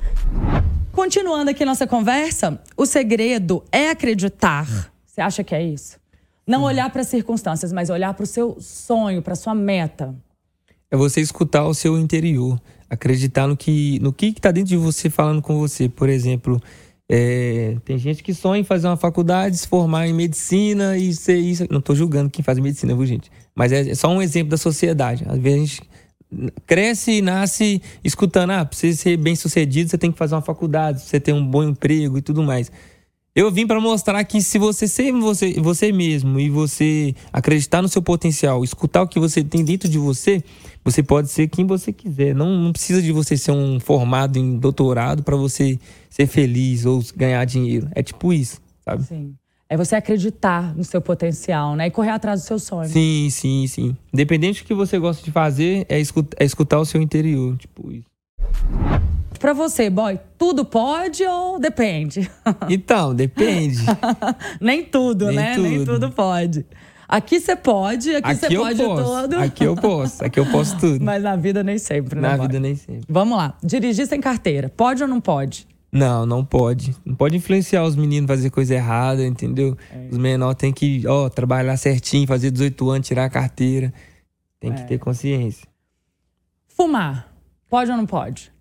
Continuando 0.93 1.50
aqui 1.50 1.64
nossa 1.64 1.87
conversa, 1.87 2.61
o 2.76 2.87
segredo 2.87 3.64
é 3.73 3.90
acreditar. 3.90 4.93
Você 5.07 5.21
acha 5.21 5.43
que 5.43 5.54
é 5.54 5.62
isso? 5.62 5.99
Não 6.47 6.61
Sim. 6.61 6.66
olhar 6.66 6.90
para 6.90 7.00
as 7.00 7.09
circunstâncias, 7.09 7.73
mas 7.73 7.90
olhar 7.90 8.14
para 8.14 8.25
o 8.25 8.26
seu 8.26 8.57
sonho, 8.61 9.23
para 9.23 9.35
sua 9.35 9.54
meta. 9.54 10.14
É 10.90 10.97
você 10.97 11.21
escutar 11.21 11.66
o 11.66 11.75
seu 11.75 11.99
interior, 11.99 12.61
acreditar 12.88 13.49
no 13.49 13.57
que 13.57 13.99
no 14.00 14.12
que 14.12 14.26
está 14.26 14.50
dentro 14.50 14.69
de 14.69 14.76
você 14.76 15.11
falando 15.11 15.43
com 15.43 15.59
você. 15.59 15.88
Por 15.88 16.09
exemplo, 16.09 16.62
é, 17.09 17.76
tem 17.85 17.99
gente 17.99 18.23
que 18.23 18.33
sonha 18.33 18.61
em 18.61 18.64
fazer 18.64 18.87
uma 18.87 18.97
faculdade, 18.97 19.57
se 19.57 19.66
formar 19.66 20.07
em 20.07 20.12
medicina 20.12 20.97
e 20.97 21.12
ser 21.12 21.37
isso. 21.37 21.66
Não 21.71 21.81
estou 21.81 21.97
julgando 21.97 22.31
quem 22.31 22.45
faz 22.45 22.59
medicina, 22.59 22.95
viu, 22.95 23.07
gente? 23.07 23.31
Mas 23.54 23.73
é 23.73 23.95
só 23.95 24.09
um 24.09 24.23
exemplo 24.23 24.50
da 24.50 24.57
sociedade. 24.57 25.25
Às 25.26 25.38
vezes 25.38 25.59
a 25.59 25.64
gente 25.64 25.83
cresce 26.67 27.12
e 27.12 27.23
nasce 27.23 27.81
escutando, 28.03 28.50
ah, 28.50 28.64
pra 28.64 28.76
você 28.76 28.93
ser 28.95 29.17
bem 29.17 29.35
sucedido, 29.37 29.91
você 29.91 29.99
tem 29.99 30.12
que 30.12 30.19
fazer 30.19 30.35
uma 30.35 30.43
faculdade, 30.43 31.03
você 31.03 31.21
ter 31.21 31.33
um 31.33 31.45
bom 31.45 31.62
emprego 31.62 32.19
e 32.19 32.23
tudo 32.23 32.43
mais. 32.43 32.71
Eu 33.35 33.50
vim 33.50 33.67
para 33.67 33.81
mostrar 33.81 34.23
que 34.23 34.41
se 34.41 34.59
você 34.59 34.87
ser 34.87 35.11
você, 35.12 35.55
você 35.55 35.91
mesmo 35.91 36.38
e 36.38 36.49
você 36.49 37.12
acreditar 37.33 37.83
no 37.83 37.88
seu 37.88 38.00
potencial, 38.00 38.62
escutar 38.62 39.03
o 39.03 39.09
que 39.09 39.19
você 39.19 39.43
tem 39.43 39.64
dentro 39.64 39.88
de 39.88 39.99
você, 39.99 40.43
você 40.85 41.03
pode 41.03 41.29
ser 41.29 41.49
quem 41.49 41.67
você 41.67 41.93
quiser. 41.93 42.33
Não, 42.33 42.57
não 42.57 42.71
precisa 42.71 43.03
de 43.03 43.11
você 43.11 43.37
ser 43.37 43.50
um 43.50 43.81
formado 43.81 44.38
em 44.38 44.57
doutorado 44.57 45.25
para 45.25 45.35
você 45.35 45.81
ser 46.09 46.29
feliz 46.29 46.87
ou 46.87 47.03
ganhar 47.17 47.45
dinheiro. 47.45 47.88
É 47.93 48.05
tipo 48.05 48.33
isso, 48.33 48.61
sabe? 48.85 49.03
Sim. 49.03 49.35
É 49.75 49.76
você 49.76 49.97
acreditar 49.97 50.73
no 50.76 50.85
seu 50.85 51.00
potencial, 51.00 51.75
né? 51.75 51.88
E 51.88 51.90
correr 51.90 52.11
atrás 52.11 52.43
do 52.43 52.47
seu 52.47 52.61
sonho. 52.61 52.88
Sim, 52.88 53.28
sim, 53.28 53.66
sim. 53.66 53.97
Independente 54.12 54.62
do 54.62 54.66
que 54.69 54.73
você 54.73 55.00
gosta 55.00 55.21
de 55.25 55.33
fazer, 55.33 55.85
é 55.88 55.99
escutar, 55.99 56.37
é 56.38 56.45
escutar 56.45 56.78
o 56.78 56.85
seu 56.85 57.02
interior, 57.02 57.57
tipo 57.57 57.90
isso. 57.90 58.07
Pra 59.37 59.52
você, 59.52 59.90
boy, 59.90 60.16
tudo 60.38 60.64
pode 60.64 61.25
ou 61.25 61.59
depende? 61.59 62.31
Então, 62.71 63.12
depende. 63.12 63.81
Nem 64.62 64.85
tudo, 64.85 65.26
Nem 65.26 65.35
né? 65.35 65.54
Tudo. 65.57 65.69
Nem 65.69 65.85
tudo 65.85 66.11
pode. 66.12 66.64
Aqui 67.09 67.40
você 67.40 67.57
pode, 67.57 68.14
aqui, 68.14 68.33
você 68.33 68.57
pode 68.57 68.81
posso. 68.81 69.23
tudo. 69.23 69.38
Aqui 69.40 69.64
eu 69.64 69.75
posso, 69.75 70.25
aqui 70.25 70.38
eu 70.38 70.47
posso 70.47 70.78
tudo. 70.78 71.04
Mas 71.04 71.21
na 71.21 71.35
vida 71.35 71.64
nem 71.64 71.78
sempre, 71.78 72.14
né? 72.14 72.28
Na 72.28 72.37
boy? 72.37 72.47
vida 72.47 72.61
nem 72.61 72.76
sempre. 72.76 73.02
Vamos 73.09 73.37
lá. 73.37 73.59
Dirigir 73.61 74.07
sem 74.07 74.21
carteira, 74.21 74.69
pode 74.69 75.02
ou 75.02 75.09
não 75.09 75.21
pode? 75.21 75.66
Não, 75.94 76.26
não 76.26 76.44
pode. 76.44 76.92
Não 77.04 77.14
pode 77.14 77.36
influenciar 77.36 77.84
os 77.84 77.94
meninos 77.94 78.28
a 78.28 78.34
fazer 78.34 78.50
coisa 78.50 78.74
errada, 78.74 79.24
entendeu? 79.24 79.78
É. 79.92 80.08
Os 80.10 80.18
menores 80.18 80.58
têm 80.58 80.72
que, 80.72 81.06
ó, 81.06 81.28
trabalhar 81.28 81.76
certinho, 81.76 82.26
fazer 82.26 82.50
18 82.50 82.90
anos, 82.90 83.06
tirar 83.06 83.26
a 83.26 83.30
carteira. 83.30 83.94
Tem 84.58 84.72
é. 84.72 84.74
que 84.74 84.88
ter 84.88 84.98
consciência. 84.98 85.68
Fumar. 86.66 87.32
Pode 87.70 87.92
ou 87.92 87.96
não 87.96 88.06
pode? 88.06 88.52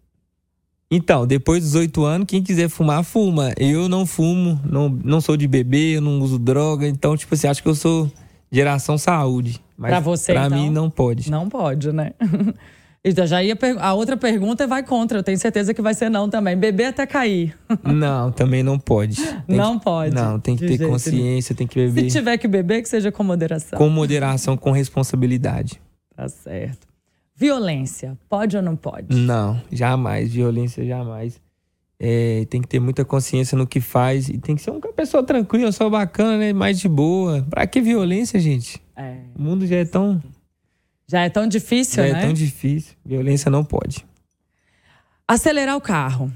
Então, 0.91 1.25
depois 1.25 1.63
dos 1.63 1.71
18 1.71 2.05
anos, 2.05 2.27
quem 2.27 2.43
quiser 2.43 2.69
fumar, 2.69 3.03
fuma. 3.03 3.51
Eu 3.57 3.89
não 3.89 4.05
fumo, 4.05 4.61
não, 4.63 4.87
não 4.87 5.19
sou 5.19 5.35
de 5.35 5.47
beber, 5.47 5.95
eu 5.95 6.01
não 6.01 6.19
uso 6.19 6.37
droga. 6.37 6.87
Então, 6.87 7.17
tipo 7.17 7.33
assim, 7.33 7.47
acho 7.47 7.63
que 7.63 7.69
eu 7.69 7.73
sou 7.73 8.11
geração 8.51 8.95
saúde. 8.95 9.59
Mas 9.75 9.89
pra 9.89 9.99
você, 9.99 10.33
pra 10.33 10.45
então, 10.45 10.59
mim, 10.59 10.69
não 10.69 10.87
pode. 10.87 11.31
Não 11.31 11.49
pode, 11.49 11.91
né? 11.91 12.11
Então, 13.05 13.27
já 13.27 13.43
ia 13.43 13.57
a 13.79 13.93
outra 13.93 14.15
pergunta 14.15 14.65
vai 14.65 14.81
contra. 14.81 15.19
Eu 15.19 15.23
tenho 15.23 15.37
certeza 15.37 15.73
que 15.73 15.81
vai 15.81 15.93
ser 15.93 16.09
não 16.09 16.29
também. 16.29 16.55
Beber 16.55 16.85
até 16.85 17.05
cair. 17.05 17.53
Não, 17.83 18.31
também 18.31 18.63
não 18.63 18.79
pode. 18.79 19.17
Tem 19.17 19.57
não 19.57 19.77
que, 19.77 19.83
pode. 19.83 20.15
Não, 20.15 20.39
tem 20.39 20.55
que 20.55 20.65
ter 20.65 20.87
consciência, 20.87 21.53
tem 21.53 21.67
que 21.67 21.75
beber. 21.75 22.09
Se 22.09 22.17
tiver 22.17 22.37
que 22.37 22.47
beber, 22.47 22.81
que 22.81 22.87
seja 22.87 23.11
com 23.11 23.23
moderação. 23.23 23.77
Com 23.77 23.89
moderação, 23.89 24.55
com 24.55 24.71
responsabilidade. 24.71 25.81
Tá 26.15 26.29
certo. 26.29 26.87
Violência, 27.35 28.17
pode 28.29 28.55
ou 28.55 28.63
não 28.63 28.75
pode? 28.75 29.13
Não, 29.13 29.59
jamais. 29.71 30.31
Violência, 30.31 30.85
jamais. 30.85 31.41
É, 31.99 32.45
tem 32.49 32.61
que 32.61 32.67
ter 32.67 32.79
muita 32.79 33.03
consciência 33.03 33.57
no 33.57 33.65
que 33.65 33.81
faz 33.81 34.29
e 34.29 34.37
tem 34.37 34.55
que 34.55 34.61
ser 34.61 34.71
uma 34.71 34.79
pessoa 34.93 35.23
tranquila, 35.23 35.71
só 35.71 35.89
bacana, 35.89 36.37
né? 36.37 36.53
Mais 36.53 36.79
de 36.79 36.87
boa. 36.87 37.45
Pra 37.49 37.65
que 37.65 37.81
violência, 37.81 38.39
gente? 38.39 38.81
É. 38.95 39.17
O 39.35 39.41
mundo 39.41 39.65
já 39.65 39.77
é 39.77 39.85
tão. 39.85 40.21
Já 41.13 41.21
é 41.21 41.29
tão 41.29 41.47
difícil, 41.47 42.03
já 42.03 42.11
né? 42.11 42.17
é 42.17 42.21
tão 42.23 42.33
difícil. 42.33 42.95
Violência 43.05 43.51
não 43.51 43.63
pode. 43.63 44.03
Acelerar 45.27 45.77
o 45.77 45.81
carro. 45.81 46.33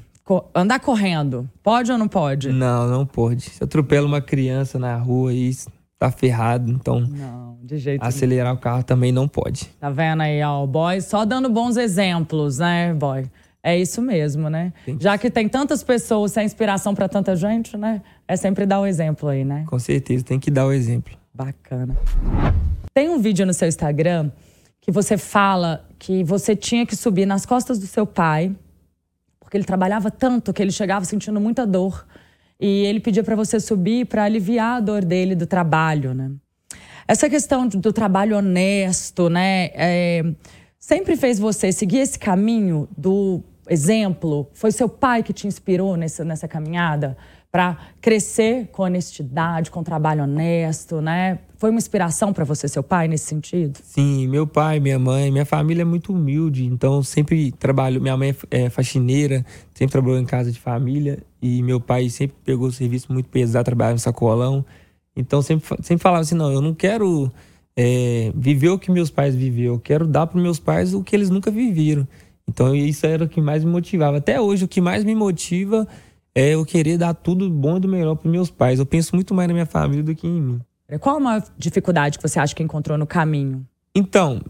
Andar 0.54 0.80
correndo. 0.80 1.50
Pode 1.64 1.92
ou 1.92 1.98
não 1.98 2.08
pode? 2.08 2.52
Não, 2.52 2.88
não 2.88 3.04
pode. 3.04 3.42
Se 3.42 3.64
atropela 3.64 4.06
uma 4.06 4.22
criança 4.22 4.78
na 4.78 4.96
rua 4.96 5.34
e 5.34 5.50
tá 5.98 6.12
ferrado, 6.12 6.70
então. 6.70 7.00
Não, 7.00 7.58
de 7.64 7.80
jeito 7.80 8.04
Acelerar 8.04 8.50
nenhum. 8.50 8.58
o 8.60 8.62
carro 8.62 8.84
também 8.84 9.12
não 9.12 9.28
pode. 9.28 9.66
Tá 9.80 9.90
vendo 9.90 10.22
aí, 10.22 10.44
ó, 10.44 10.64
o 10.64 10.68
boy? 10.68 11.02
Só 11.02 11.26
dando 11.26 11.50
bons 11.50 11.76
exemplos, 11.76 12.60
né, 12.60 12.94
boy? 12.94 13.26
É 13.64 13.76
isso 13.76 14.00
mesmo, 14.00 14.48
né? 14.48 14.72
Já 15.00 15.18
que 15.18 15.32
tem 15.32 15.50
tantas 15.50 15.82
pessoas, 15.82 16.34
sem 16.34 16.46
inspiração 16.46 16.94
para 16.94 17.10
tanta 17.10 17.36
gente, 17.36 17.76
né? 17.76 18.04
É 18.28 18.36
sempre 18.36 18.68
dar 18.68 18.80
o 18.80 18.84
um 18.84 18.86
exemplo 18.86 19.28
aí, 19.28 19.44
né? 19.44 19.66
Com 19.66 19.80
certeza, 19.80 20.24
tem 20.24 20.40
que 20.40 20.52
dar 20.52 20.68
o 20.68 20.72
exemplo. 20.72 21.18
Bacana. 21.34 21.98
Tem 22.94 23.10
um 23.10 23.20
vídeo 23.20 23.44
no 23.44 23.56
seu 23.56 23.68
Instagram 23.68 24.30
que 24.88 24.92
você 24.94 25.18
fala 25.18 25.86
que 26.00 26.24
você 26.24 26.56
tinha 26.56 26.86
que 26.86 26.96
subir 26.96 27.26
nas 27.26 27.46
costas 27.46 27.78
do 27.78 27.86
seu 27.86 28.08
pai, 28.08 28.56
porque 29.38 29.58
ele 29.58 29.66
trabalhava 29.66 30.10
tanto 30.10 30.54
que 30.54 30.62
ele 30.62 30.72
chegava 30.72 31.04
sentindo 31.04 31.42
muita 31.42 31.68
dor. 31.68 32.08
E 32.58 32.86
ele 32.86 33.02
pedia 33.02 33.22
para 33.22 33.36
você 33.36 33.60
subir 33.60 34.06
para 34.06 34.24
aliviar 34.24 34.78
a 34.78 34.80
dor 34.80 35.04
dele 35.04 35.36
do 35.36 35.46
trabalho, 35.46 36.14
né? 36.14 36.32
Essa 37.06 37.30
questão 37.30 37.68
do 37.68 37.92
trabalho 37.92 38.38
honesto, 38.38 39.30
né? 39.30 39.72
É, 39.74 40.24
sempre 40.80 41.18
fez 41.18 41.38
você 41.38 41.72
seguir 41.74 41.98
esse 41.98 42.18
caminho 42.18 42.88
do 42.98 43.44
exemplo? 43.70 44.50
Foi 44.54 44.72
seu 44.72 44.88
pai 44.88 45.22
que 45.22 45.34
te 45.34 45.48
inspirou 45.48 45.98
nessa, 45.98 46.24
nessa 46.24 46.48
caminhada? 46.48 47.18
para 47.52 47.78
crescer 48.02 48.68
com 48.68 48.84
honestidade, 48.84 49.72
com 49.72 49.82
trabalho 49.82 50.24
honesto, 50.24 51.02
né? 51.02 51.40
Foi 51.58 51.72
uma 51.72 51.80
inspiração 51.80 52.32
para 52.32 52.46
você, 52.46 52.68
seu 52.68 52.84
pai, 52.84 53.08
nesse 53.08 53.26
sentido? 53.26 53.80
Sim, 53.84 54.28
meu 54.28 54.46
pai, 54.46 54.80
minha 54.80 55.00
mãe, 55.00 55.32
minha 55.32 55.46
família 55.46 55.82
é 55.82 55.86
muito 55.86 56.14
humilde, 56.14 56.66
então 56.66 57.02
sempre 57.02 57.52
trabalho. 57.52 58.00
Minha 58.00 58.16
mãe 58.16 58.36
é 58.52 58.70
faxineira, 58.70 59.44
sempre 59.74 59.92
trabalhou 59.92 60.20
em 60.20 60.26
casa 60.26 60.52
de 60.52 60.60
família 60.60 61.18
e 61.42 61.64
meu 61.64 61.80
pai 61.80 62.10
sempre 62.10 62.38
pegou 62.46 62.72
serviço 62.72 63.12
muito 63.12 63.28
pesado, 63.30 63.66
trabalhava 63.66 63.96
em 63.96 64.00
sacolão. 64.00 64.64
Então 65.16 65.42
sempre, 65.42 65.68
sempre 65.82 66.04
falava 66.04 66.22
assim: 66.22 66.36
não, 66.36 66.52
eu 66.52 66.62
não 66.62 66.76
quero 66.76 67.32
é, 67.76 68.32
viver 68.36 68.70
o 68.70 68.78
que 68.78 68.92
meus 68.92 69.10
pais 69.10 69.34
viveram, 69.34 69.74
eu 69.74 69.80
quero 69.80 70.06
dar 70.06 70.28
para 70.28 70.40
meus 70.40 70.60
pais 70.60 70.94
o 70.94 71.04
que 71.04 71.16
eles 71.16 71.32
nunca 71.32 71.50
viveram. 71.50 72.08
Então 72.48 72.76
isso 72.76 73.06
era 73.08 73.24
o 73.24 73.28
que 73.28 73.42
mais 73.42 73.64
me 73.64 73.72
motivava. 73.72 74.18
Até 74.18 74.40
hoje, 74.40 74.64
o 74.64 74.68
que 74.68 74.80
mais 74.80 75.04
me 75.04 75.16
motiva 75.16 75.88
é 76.36 76.54
eu 76.54 76.64
querer 76.64 77.00
dar 77.00 77.16
tudo 77.16 77.50
bom 77.50 77.78
e 77.78 77.80
do 77.80 77.88
melhor 77.88 78.14
para 78.16 78.30
meus 78.30 78.52
pais. 78.52 78.78
Eu 78.78 78.86
penso 78.86 79.16
muito 79.16 79.34
mais 79.34 79.48
na 79.48 79.56
minha 79.56 79.66
família 79.66 80.04
do 80.04 80.14
que 80.14 80.28
em 80.28 80.40
mim. 80.40 80.62
Qual 81.00 81.18
a 81.18 81.20
maior 81.20 81.44
dificuldade 81.58 82.18
que 82.18 82.28
você 82.28 82.40
acha 82.40 82.56
que 82.56 82.64
encontrou 82.64 82.98
no 82.98 83.06
caminho? 83.06 83.68
Então, 83.94 84.42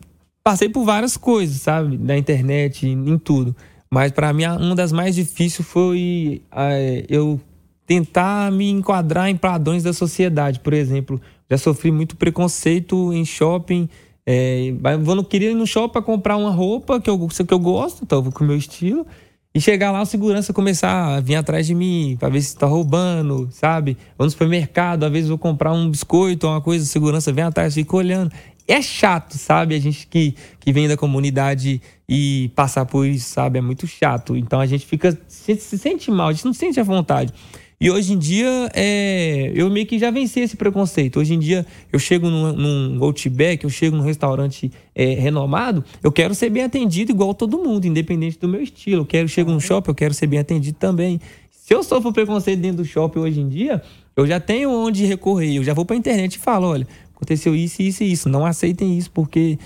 passei 0.44 0.70
por 0.70 0.86
várias 0.86 1.18
coisas, 1.18 1.62
sabe? 1.62 1.98
Na 1.98 2.18
internet, 2.18 2.88
em 2.88 3.18
tudo. 3.18 3.56
Mas 3.90 4.12
para 4.12 4.32
mim, 4.34 4.46
uma 4.46 4.76
das 4.76 4.92
mais 4.92 5.16
difíceis 5.16 5.68
foi 5.68 6.42
é, 6.52 7.06
eu 7.10 7.40
tentar 7.86 8.52
me 8.52 8.70
enquadrar 8.70 9.30
em 9.30 9.38
padrões 9.38 9.82
da 9.84 9.94
sociedade. 9.94 10.60
Por 10.60 10.74
exemplo, 10.74 11.20
já 11.50 11.58
sofri 11.58 11.90
muito 11.92 12.16
preconceito 12.18 13.14
em 13.14 13.26
shopping. 13.26 13.90
É, 14.26 14.74
eu 14.84 15.16
não 15.16 15.24
queria 15.24 15.52
ir 15.52 15.56
no 15.56 15.66
shopping 15.66 15.94
para 15.94 16.02
comprar 16.02 16.36
uma 16.36 16.52
roupa 16.52 17.00
que 17.00 17.10
eu, 17.10 17.18
que 17.28 17.54
eu 17.54 17.60
gosto, 17.60 18.04
então 18.04 18.20
eu 18.20 18.24
vou 18.24 18.32
com 18.34 18.44
o 18.44 18.48
meu 18.48 18.58
estilo. 18.58 19.08
E 19.58 19.60
chegar 19.60 19.92
lá, 19.92 20.04
o 20.04 20.06
segurança 20.06 20.54
começar 20.54 21.16
a 21.16 21.20
vir 21.20 21.34
atrás 21.34 21.66
de 21.66 21.74
mim 21.74 22.16
para 22.20 22.30
ver 22.30 22.42
se 22.42 22.50
está 22.50 22.68
roubando, 22.68 23.50
sabe? 23.52 23.98
Vou 24.16 24.24
no 24.24 24.30
supermercado, 24.30 25.04
às 25.04 25.12
vezes 25.12 25.30
vou 25.30 25.38
comprar 25.40 25.74
um 25.74 25.90
biscoito 25.90 26.46
uma 26.46 26.62
coisa, 26.62 26.86
a 26.86 26.88
segurança 26.88 27.34
vem 27.34 27.44
atrás, 27.44 27.74
fica 27.74 27.96
olhando. 27.96 28.32
É 28.68 28.80
chato, 28.84 29.36
sabe? 29.36 29.74
A 29.74 29.80
gente 29.80 30.06
que, 30.06 30.36
que 30.60 30.72
vem 30.72 30.88
da 30.88 30.96
comunidade 30.96 31.82
e 32.08 32.52
passar 32.54 32.86
por 32.86 33.08
isso, 33.08 33.32
sabe? 33.32 33.58
É 33.58 33.62
muito 33.64 33.88
chato. 33.88 34.36
Então 34.36 34.60
a 34.60 34.68
gente 34.68 34.86
fica. 34.86 35.18
Se, 35.28 35.56
se 35.56 35.76
sente 35.80 36.12
mal, 36.12 36.28
a 36.28 36.34
gente 36.34 36.46
não 36.46 36.54
sente 36.54 36.80
a 36.80 36.84
vontade. 36.84 37.34
E 37.80 37.92
hoje 37.92 38.14
em 38.14 38.18
dia, 38.18 38.72
é, 38.74 39.52
eu 39.54 39.70
meio 39.70 39.86
que 39.86 40.00
já 40.00 40.10
venci 40.10 40.40
esse 40.40 40.58
preconceito. 40.58 41.20
Hoje 41.20 41.36
em 41.36 41.40
dia, 41.40 41.64
eu 41.94 42.00
chego 42.00 42.28
num, 42.28 42.52
num 42.52 43.04
Outback, 43.04 43.64
eu 43.64 43.70
chego 43.70 43.96
num 43.96 44.02
restaurante 44.02 44.72
é, 44.96 45.14
renomado, 45.14 45.86
eu 46.02 46.12
quero 46.12 46.34
ser 46.34 46.50
bem 46.50 46.64
atendido 46.64 47.12
igual 47.12 47.36
todo 47.36 47.60
mundo, 47.60 47.86
independente 47.86 48.40
do 48.40 48.48
meu 48.48 48.64
estilo. 48.64 49.02
Eu 49.02 49.06
quero 49.06 49.28
chego 49.28 49.52
num 49.52 49.60
shopping, 49.60 49.92
eu 49.92 49.96
quero 49.96 50.14
ser 50.14 50.26
bem 50.26 50.40
atendido 50.40 50.76
também. 50.80 51.22
Se 51.52 51.72
eu 51.72 51.84
sofro 51.84 52.12
preconceito 52.12 52.60
dentro 52.60 52.78
do 52.78 52.86
shopping 52.86 53.20
hoje 53.20 53.42
em 53.42 53.48
dia, 53.48 53.84
eu 54.16 54.26
já 54.26 54.40
tenho 54.40 54.72
onde 54.72 55.06
recorrer. 55.06 55.58
Eu 55.58 55.64
já 55.64 55.76
vou 55.76 55.86
para 55.86 55.96
a 55.96 56.00
internet 56.00 56.34
e 56.34 56.40
falo, 56.40 56.66
olha, 56.66 56.88
aconteceu 57.16 57.56
isso, 57.56 57.84
isso 57.84 58.04
e 58.04 58.12
isso. 58.12 58.28
Não 58.28 58.44
aceitem 58.44 58.98
isso, 58.98 59.12
porque 59.12 59.60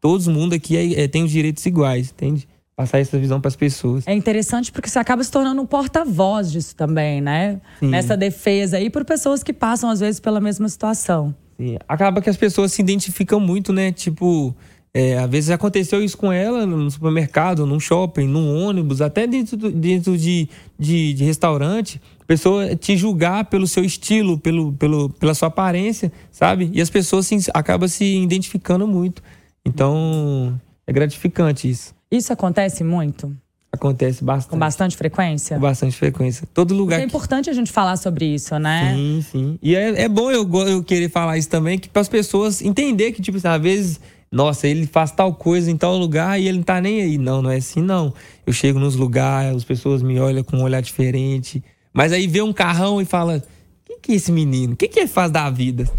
todo 0.00 0.30
mundo 0.30 0.54
aqui 0.54 0.76
é, 0.76 1.02
é, 1.02 1.08
tem 1.08 1.24
os 1.24 1.30
direitos 1.32 1.66
iguais, 1.66 2.10
entende? 2.10 2.46
Passar 2.82 2.98
essa 2.98 3.18
visão 3.18 3.40
para 3.40 3.48
as 3.48 3.56
pessoas. 3.56 4.06
É 4.06 4.14
interessante 4.14 4.72
porque 4.72 4.88
você 4.88 4.98
acaba 4.98 5.22
se 5.22 5.30
tornando 5.30 5.62
um 5.62 5.66
porta-voz 5.66 6.50
disso 6.50 6.74
também, 6.74 7.20
né? 7.20 7.60
Sim. 7.78 7.88
Nessa 7.88 8.16
defesa 8.16 8.76
aí 8.76 8.90
por 8.90 9.04
pessoas 9.04 9.42
que 9.42 9.52
passam 9.52 9.88
às 9.88 10.00
vezes 10.00 10.20
pela 10.20 10.40
mesma 10.40 10.68
situação. 10.68 11.34
Sim. 11.56 11.76
Acaba 11.88 12.20
que 12.20 12.28
as 12.28 12.36
pessoas 12.36 12.72
se 12.72 12.82
identificam 12.82 13.38
muito, 13.38 13.72
né? 13.72 13.92
Tipo, 13.92 14.54
é, 14.92 15.16
às 15.16 15.30
vezes 15.30 15.50
aconteceu 15.50 16.02
isso 16.02 16.18
com 16.18 16.32
ela 16.32 16.66
no 16.66 16.90
supermercado, 16.90 17.64
num 17.64 17.78
shopping, 17.78 18.26
num 18.26 18.64
ônibus, 18.66 19.00
até 19.00 19.28
dentro, 19.28 19.56
do, 19.56 19.70
dentro 19.70 20.18
de, 20.18 20.48
de, 20.76 21.14
de, 21.14 21.24
restaurante. 21.24 22.00
A 22.20 22.24
pessoa 22.24 22.74
te 22.74 22.96
julgar 22.96 23.44
pelo 23.44 23.66
seu 23.68 23.84
estilo, 23.84 24.38
pelo, 24.38 24.72
pelo, 24.72 25.08
pela 25.08 25.34
sua 25.34 25.48
aparência, 25.48 26.12
sabe? 26.32 26.68
E 26.72 26.80
as 26.80 26.90
pessoas 26.90 27.28
se, 27.28 27.36
acabam 27.54 27.88
se 27.88 28.04
identificando 28.04 28.88
muito. 28.88 29.22
Então, 29.64 30.60
é 30.84 30.92
gratificante 30.92 31.70
isso. 31.70 31.94
Isso 32.12 32.30
acontece 32.30 32.84
muito? 32.84 33.34
Acontece 33.72 34.22
bastante. 34.22 34.50
Com 34.50 34.58
bastante 34.58 34.96
frequência? 34.98 35.56
Com 35.56 35.62
bastante 35.62 35.96
frequência. 35.96 36.46
Todo 36.52 36.74
lugar. 36.74 37.00
É 37.00 37.04
importante 37.04 37.48
a 37.48 37.54
gente 37.54 37.72
falar 37.72 37.96
sobre 37.96 38.26
isso, 38.26 38.58
né? 38.58 38.92
Sim, 38.94 39.24
sim. 39.32 39.58
E 39.62 39.74
é, 39.74 40.02
é 40.02 40.08
bom 40.10 40.30
eu, 40.30 40.46
eu 40.68 40.84
querer 40.84 41.08
falar 41.08 41.38
isso 41.38 41.48
também, 41.48 41.78
que 41.78 41.88
para 41.88 42.02
as 42.02 42.08
pessoas 42.08 42.60
entender 42.60 43.12
que, 43.12 43.22
tipo, 43.22 43.38
assim, 43.38 43.48
às 43.48 43.62
vezes, 43.62 44.00
nossa, 44.30 44.68
ele 44.68 44.86
faz 44.86 45.10
tal 45.10 45.34
coisa 45.34 45.70
em 45.70 45.76
tal 45.76 45.96
lugar 45.96 46.38
e 46.38 46.46
ele 46.46 46.58
não 46.58 46.64
tá 46.64 46.82
nem 46.82 47.00
aí. 47.00 47.16
Não, 47.16 47.40
não 47.40 47.50
é 47.50 47.56
assim, 47.56 47.80
não. 47.80 48.12
Eu 48.46 48.52
chego 48.52 48.78
nos 48.78 48.94
lugares, 48.94 49.56
as 49.56 49.64
pessoas 49.64 50.02
me 50.02 50.20
olham 50.20 50.44
com 50.44 50.58
um 50.58 50.62
olhar 50.62 50.82
diferente. 50.82 51.64
Mas 51.94 52.12
aí 52.12 52.26
vê 52.26 52.42
um 52.42 52.52
carrão 52.52 53.00
e 53.00 53.06
fala: 53.06 53.38
o 53.38 53.42
que, 53.86 53.96
que 54.02 54.12
é 54.12 54.16
esse 54.16 54.30
menino? 54.30 54.74
O 54.74 54.76
que, 54.76 54.86
que 54.86 55.00
ele 55.00 55.08
faz 55.08 55.30
da 55.30 55.48
vida? 55.48 55.90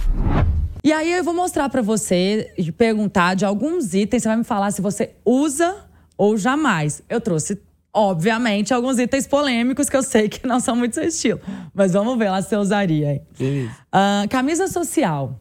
E 0.84 0.94
aí 0.94 1.12
eu 1.12 1.24
vou 1.24 1.34
mostrar 1.34 1.70
para 1.70 1.82
você 1.82 2.54
e 2.56 2.72
perguntar 2.72 3.34
de 3.34 3.46
alguns 3.46 3.96
itens. 3.96 4.22
Você 4.22 4.30
vai 4.30 4.38
me 4.38 4.44
falar 4.44 4.70
se 4.70 4.80
você 4.80 5.10
usa 5.26 5.92
ou 6.18 6.38
jamais. 6.38 7.02
Eu 7.10 7.20
trouxe, 7.22 7.62
obviamente, 7.94 8.74
alguns 8.74 9.00
itens 9.00 9.28
polêmicos 9.28 9.90
que 9.90 9.98
eu 9.98 10.04
sei 10.04 10.30
que 10.30 10.46
não 10.46 10.60
são 10.60 10.76
muito 10.76 10.96
seu 10.96 11.04
estilo. 11.04 11.40
Mas 11.74 11.94
vamos 11.94 12.18
ver 12.18 12.30
lá 12.30 12.42
se 12.42 12.50
você 12.50 12.58
usaria. 12.58 13.22
Uh, 13.40 14.28
camisa 14.30 14.68
social. 14.68 15.40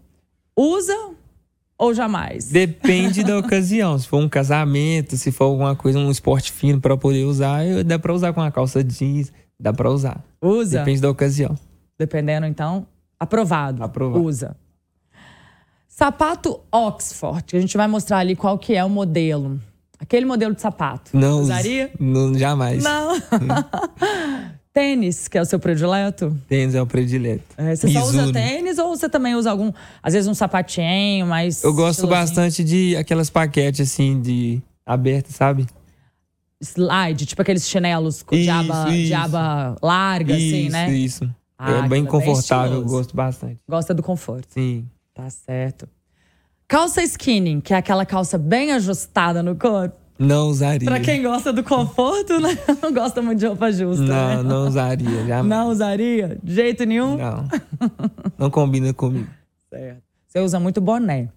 Usa 0.56 0.96
ou 1.78 1.92
jamais? 1.92 2.48
Depende 2.48 3.24
da 3.24 3.36
ocasião. 3.38 3.98
Se 3.98 4.06
for 4.06 4.18
um 4.18 4.28
casamento, 4.28 5.16
se 5.16 5.32
for 5.32 5.44
alguma 5.44 5.74
coisa, 5.74 5.98
um 5.98 6.10
esporte 6.10 6.52
fino 6.52 6.80
para 6.80 6.96
poder 6.96 7.24
usar, 7.24 7.66
eu, 7.66 7.82
dá 7.82 7.98
para 7.98 8.12
usar 8.12 8.32
com 8.32 8.40
a 8.40 8.50
calça 8.50 8.84
jeans, 8.84 9.32
dá 9.58 9.72
para 9.72 9.90
usar. 9.90 10.22
Usa. 10.40 10.78
Depende 10.78 11.00
da 11.00 11.10
ocasião. 11.10 11.58
Dependendo, 11.98 12.46
então, 12.46 12.86
aprovado. 13.18 13.82
Aprovado. 13.82 14.24
Usa. 14.24 14.56
Sapato 15.88 16.60
Oxford, 16.72 17.56
a 17.56 17.60
gente 17.60 17.76
vai 17.76 17.86
mostrar 17.86 18.18
ali 18.18 18.34
qual 18.34 18.58
que 18.58 18.74
é 18.74 18.84
o 18.84 18.88
modelo. 18.88 19.60
Aquele 20.02 20.26
modelo 20.26 20.52
de 20.52 20.61
sapato. 20.61 21.16
Não 21.16 21.42
usaria? 21.42 21.92
Não, 21.99 22.37
jamais. 22.37 22.82
Não. 22.82 23.14
Tênis, 24.75 25.28
que 25.28 25.38
é 25.38 25.40
o 25.40 25.44
seu 25.44 25.61
predileto? 25.61 26.37
Tênis 26.49 26.75
é 26.75 26.82
o 26.82 26.87
predileto. 26.87 27.44
É, 27.56 27.76
você 27.76 27.87
Mizuno. 27.87 28.04
só 28.04 28.11
usa 28.11 28.32
tênis 28.32 28.78
ou 28.78 28.88
você 28.88 29.09
também 29.09 29.37
usa 29.37 29.50
algum, 29.50 29.71
às 30.02 30.14
vezes 30.14 30.26
um 30.26 30.35
sapatinho, 30.35 31.26
mas. 31.26 31.62
Eu 31.62 31.73
gosto 31.73 32.06
bastante 32.09 32.64
de 32.64 32.97
aquelas 32.97 33.30
paquetes 33.30 33.92
assim, 33.92 34.21
de 34.21 34.61
abertas, 34.85 35.37
sabe? 35.37 35.66
Slide, 36.61 37.26
tipo 37.26 37.40
aqueles 37.42 37.68
chinelos 37.68 38.23
com 38.23 38.35
isso, 38.35 38.44
de, 38.44 38.50
aba, 38.50 38.88
isso. 38.90 39.06
de 39.06 39.14
aba 39.14 39.76
larga, 39.80 40.37
isso, 40.37 40.56
assim, 40.56 40.68
né? 40.68 40.90
Isso, 40.90 41.25
isso. 41.25 41.35
Ah, 41.56 41.85
é 41.85 41.88
bem 41.88 42.04
confortável, 42.04 42.80
bem 42.80 42.88
gosto 42.88 43.14
bastante. 43.14 43.61
Gosta 43.68 43.94
do 43.94 44.02
conforto. 44.02 44.49
Sim. 44.50 44.85
Tá 45.14 45.30
certo. 45.30 45.87
Calça 46.69 47.02
skinny, 47.02 47.61
que 47.61 47.75
é 47.75 47.76
aquela 47.76 48.07
calça 48.07 48.38
bem 48.38 48.73
ajustada 48.73 49.42
no 49.42 49.54
corpo. 49.54 49.97
Não 50.19 50.49
usaria. 50.49 50.88
Pra 50.88 51.00
quem 51.00 51.23
gosta 51.23 51.52
do 51.52 51.64
conforto, 51.64 52.38
né? 52.38 52.57
Não 52.81 52.92
gosta 52.92 53.21
muito 53.21 53.40
de 53.40 53.47
roupa 53.47 53.73
justa. 53.73 54.04
Não, 54.04 54.37
né? 54.37 54.42
não 54.42 54.69
usaria. 54.69 55.26
Jamais. 55.26 55.47
Não 55.47 55.69
usaria? 55.69 56.38
De 56.42 56.54
jeito 56.54 56.85
nenhum? 56.85 57.16
Não. 57.16 57.49
Não 58.38 58.50
combina 58.50 58.92
comigo. 58.95 59.28
Certo. 59.69 60.02
Você 60.28 60.38
usa 60.38 60.61
muito 60.61 60.81
boné. 60.81 61.28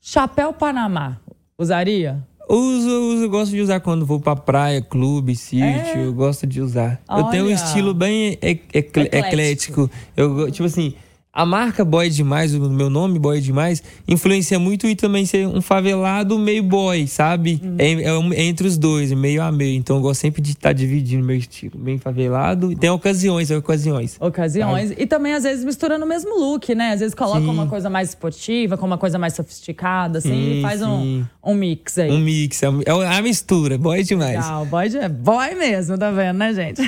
Chapéu 0.00 0.52
Panamá, 0.52 1.20
usaria? 1.58 2.26
Uso, 2.48 3.14
uso, 3.14 3.28
gosto 3.28 3.52
de 3.52 3.60
usar 3.60 3.80
quando 3.80 4.04
vou 4.04 4.20
pra 4.20 4.34
praia, 4.34 4.82
clube, 4.82 5.36
sítio. 5.36 5.64
É? 5.64 6.04
Eu 6.06 6.12
gosto 6.12 6.46
de 6.46 6.60
usar. 6.60 7.00
Olha. 7.08 7.20
Eu 7.20 7.24
tenho 7.26 7.44
um 7.46 7.50
estilo 7.50 7.94
bem 7.94 8.38
eclético. 8.42 9.16
eclético. 9.16 9.90
Eu, 10.16 10.50
tipo 10.50 10.66
assim, 10.66 10.94
a 11.34 11.46
marca 11.46 11.82
Boy 11.82 12.10
Demais, 12.10 12.54
o 12.54 12.60
meu 12.68 12.90
nome 12.90 13.18
Boy 13.18 13.40
Demais, 13.40 13.82
influencia 14.06 14.58
muito 14.58 14.86
e 14.86 14.94
também 14.94 15.24
ser 15.24 15.46
um 15.46 15.62
favelado 15.62 16.38
meio 16.38 16.62
boy, 16.62 17.06
sabe? 17.06 17.58
Hum. 17.64 17.76
É, 17.78 17.92
é, 17.92 18.42
entre 18.44 18.66
os 18.66 18.76
dois, 18.76 19.10
meio 19.12 19.42
a 19.42 19.50
meio. 19.50 19.78
Então 19.78 19.96
eu 19.96 20.02
gosto 20.02 20.20
sempre 20.20 20.42
de 20.42 20.50
estar 20.50 20.68
tá 20.68 20.72
dividindo 20.74 21.24
meu 21.24 21.36
estilo. 21.36 21.78
Bem 21.78 21.96
favelado. 21.96 22.76
Tem 22.76 22.90
ocasiões, 22.90 23.50
ocasiões. 23.50 24.18
Ocasiões. 24.20 24.90
Sabe? 24.90 25.02
E 25.02 25.06
também, 25.06 25.32
às 25.32 25.44
vezes, 25.44 25.64
misturando 25.64 26.04
o 26.04 26.08
mesmo 26.08 26.38
look, 26.38 26.74
né? 26.74 26.92
Às 26.92 27.00
vezes 27.00 27.14
coloca 27.14 27.40
sim. 27.40 27.48
uma 27.48 27.66
coisa 27.66 27.88
mais 27.88 28.10
esportiva, 28.10 28.76
com 28.76 28.84
uma 28.84 28.98
coisa 28.98 29.18
mais 29.18 29.32
sofisticada, 29.32 30.18
assim, 30.18 30.28
sim, 30.28 30.58
e 30.58 30.62
faz 30.62 30.82
um, 30.82 31.24
um 31.42 31.54
mix 31.54 31.96
aí. 31.96 32.10
Um 32.10 32.18
mix, 32.18 32.62
é, 32.62 32.66
é 32.66 33.16
a 33.16 33.22
mistura, 33.22 33.78
boy 33.78 34.02
demais. 34.02 34.36
Legal, 34.36 34.66
boy, 34.66 34.88
de, 34.90 35.08
boy 35.08 35.54
mesmo, 35.54 35.96
tá 35.96 36.10
vendo, 36.10 36.36
né, 36.36 36.52
gente? 36.52 36.82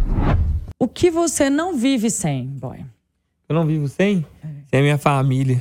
o 0.80 0.88
que 0.88 1.10
você 1.10 1.50
não 1.50 1.76
vive 1.76 2.08
sem, 2.08 2.46
boy? 2.46 2.78
Eu 3.50 3.54
não 3.54 3.66
vivo 3.66 3.88
sem? 3.88 4.24
É. 4.44 4.46
Sem 4.70 4.78
a 4.78 4.82
minha 4.84 4.96
família. 4.96 5.60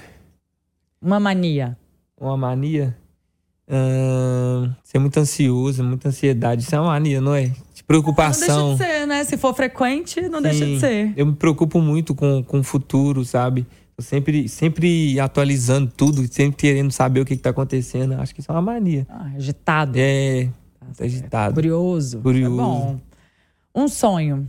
Uma 1.01 1.19
mania. 1.19 1.75
Uma 2.15 2.37
mania? 2.37 2.95
Ser 4.83 4.99
muito 4.99 5.19
ansioso, 5.19 5.83
muita 5.83 6.09
ansiedade. 6.09 6.61
Isso 6.61 6.75
é 6.75 6.79
uma 6.79 6.89
mania, 6.89 7.19
não 7.19 7.33
é? 7.33 7.51
De 7.73 7.83
preocupação. 7.83 8.69
Não 8.69 8.77
deixa 8.77 8.91
de 8.93 8.99
ser, 8.99 9.07
né? 9.07 9.23
Se 9.23 9.37
for 9.37 9.55
frequente, 9.55 10.21
não 10.21 10.37
Sim, 10.37 10.43
deixa 10.43 10.65
de 10.67 10.79
ser. 10.79 11.13
Eu 11.17 11.25
me 11.25 11.33
preocupo 11.33 11.81
muito 11.81 12.13
com, 12.13 12.43
com 12.43 12.59
o 12.59 12.63
futuro, 12.63 13.25
sabe? 13.25 13.65
Tô 13.97 14.03
sempre, 14.03 14.47
sempre 14.47 15.19
atualizando 15.19 15.91
tudo, 15.91 16.31
sempre 16.31 16.57
querendo 16.57 16.91
saber 16.91 17.21
o 17.21 17.25
que, 17.25 17.33
está 17.33 17.49
acontecendo. 17.49 18.13
Acho 18.13 18.35
que 18.35 18.41
isso 18.41 18.51
é 18.51 18.53
uma 18.53 18.61
mania. 18.61 19.07
Ah, 19.09 19.31
agitado. 19.35 19.93
É, 19.95 20.47
tá 20.95 21.05
agitado. 21.05 21.55
Curioso. 21.55 22.19
Curioso. 22.19 22.53
É 22.53 22.55
bom. 22.55 22.99
Um 23.73 23.87
sonho 23.87 24.47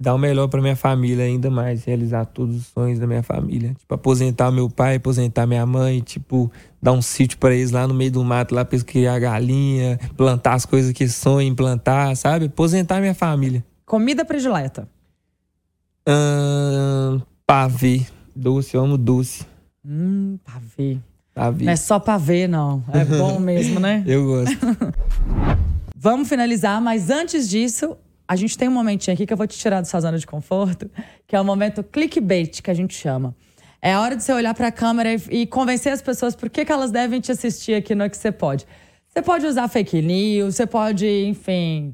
dar 0.00 0.14
o 0.14 0.18
melhor 0.18 0.48
para 0.48 0.62
minha 0.62 0.74
família 0.74 1.26
ainda 1.26 1.50
mais, 1.50 1.84
realizar 1.84 2.24
todos 2.24 2.56
os 2.56 2.66
sonhos 2.68 2.98
da 2.98 3.06
minha 3.06 3.22
família, 3.22 3.74
tipo 3.78 3.94
aposentar 3.94 4.50
meu 4.50 4.70
pai, 4.70 4.96
aposentar 4.96 5.46
minha 5.46 5.66
mãe, 5.66 6.00
tipo 6.00 6.50
dar 6.80 6.92
um 6.92 7.02
sítio 7.02 7.36
para 7.36 7.54
eles 7.54 7.70
lá 7.70 7.86
no 7.86 7.92
meio 7.92 8.10
do 8.10 8.24
mato 8.24 8.54
lá 8.54 8.64
para 8.64 8.76
eles 8.76 8.82
criar 8.82 9.18
galinha, 9.18 10.00
plantar 10.16 10.54
as 10.54 10.64
coisas 10.64 10.92
que 10.92 11.06
sonham 11.06 11.54
plantar, 11.54 12.16
sabe? 12.16 12.46
Aposentar 12.46 12.98
minha 12.98 13.14
família. 13.14 13.62
Comida 13.84 14.24
predileta. 14.24 14.88
Hum, 16.08 17.20
pavê, 17.46 18.06
doce, 18.34 18.74
eu 18.74 18.82
amo 18.82 18.96
doce. 18.96 19.44
Hum, 19.84 20.38
pavê. 20.42 20.96
Pavê. 21.34 21.64
Não 21.66 21.72
é 21.72 21.76
só 21.76 22.00
pavê 22.00 22.48
não, 22.48 22.82
é 22.90 23.04
bom 23.04 23.38
mesmo, 23.38 23.78
né? 23.78 24.02
eu 24.08 24.24
gosto. 24.24 24.56
Vamos 25.94 26.26
finalizar, 26.26 26.80
mas 26.80 27.10
antes 27.10 27.46
disso, 27.46 27.94
a 28.30 28.36
gente 28.36 28.56
tem 28.56 28.68
um 28.68 28.72
momentinho 28.72 29.12
aqui 29.12 29.26
que 29.26 29.32
eu 29.32 29.36
vou 29.36 29.44
te 29.44 29.58
tirar 29.58 29.80
da 29.80 29.84
sua 29.84 30.00
zona 30.00 30.16
de 30.16 30.24
conforto, 30.24 30.88
que 31.26 31.34
é 31.34 31.40
o 31.40 31.44
momento 31.44 31.82
clickbait, 31.82 32.62
que 32.62 32.70
a 32.70 32.74
gente 32.74 32.94
chama. 32.94 33.34
É 33.82 33.94
a 33.94 34.00
hora 34.00 34.14
de 34.14 34.22
você 34.22 34.32
olhar 34.32 34.54
para 34.54 34.68
a 34.68 34.70
câmera 34.70 35.12
e, 35.12 35.42
e, 35.42 35.46
convencer 35.48 35.92
as 35.92 36.00
pessoas 36.00 36.36
por 36.36 36.48
que, 36.48 36.64
que 36.64 36.70
elas 36.70 36.92
devem 36.92 37.20
te 37.20 37.32
assistir 37.32 37.74
aqui 37.74 37.92
no 37.92 38.08
Que 38.08 38.16
Você 38.16 38.30
Pode. 38.30 38.68
Você 39.08 39.20
pode 39.20 39.44
usar 39.46 39.66
fake 39.66 40.00
news, 40.00 40.54
você 40.54 40.64
pode, 40.64 41.08
enfim, 41.26 41.92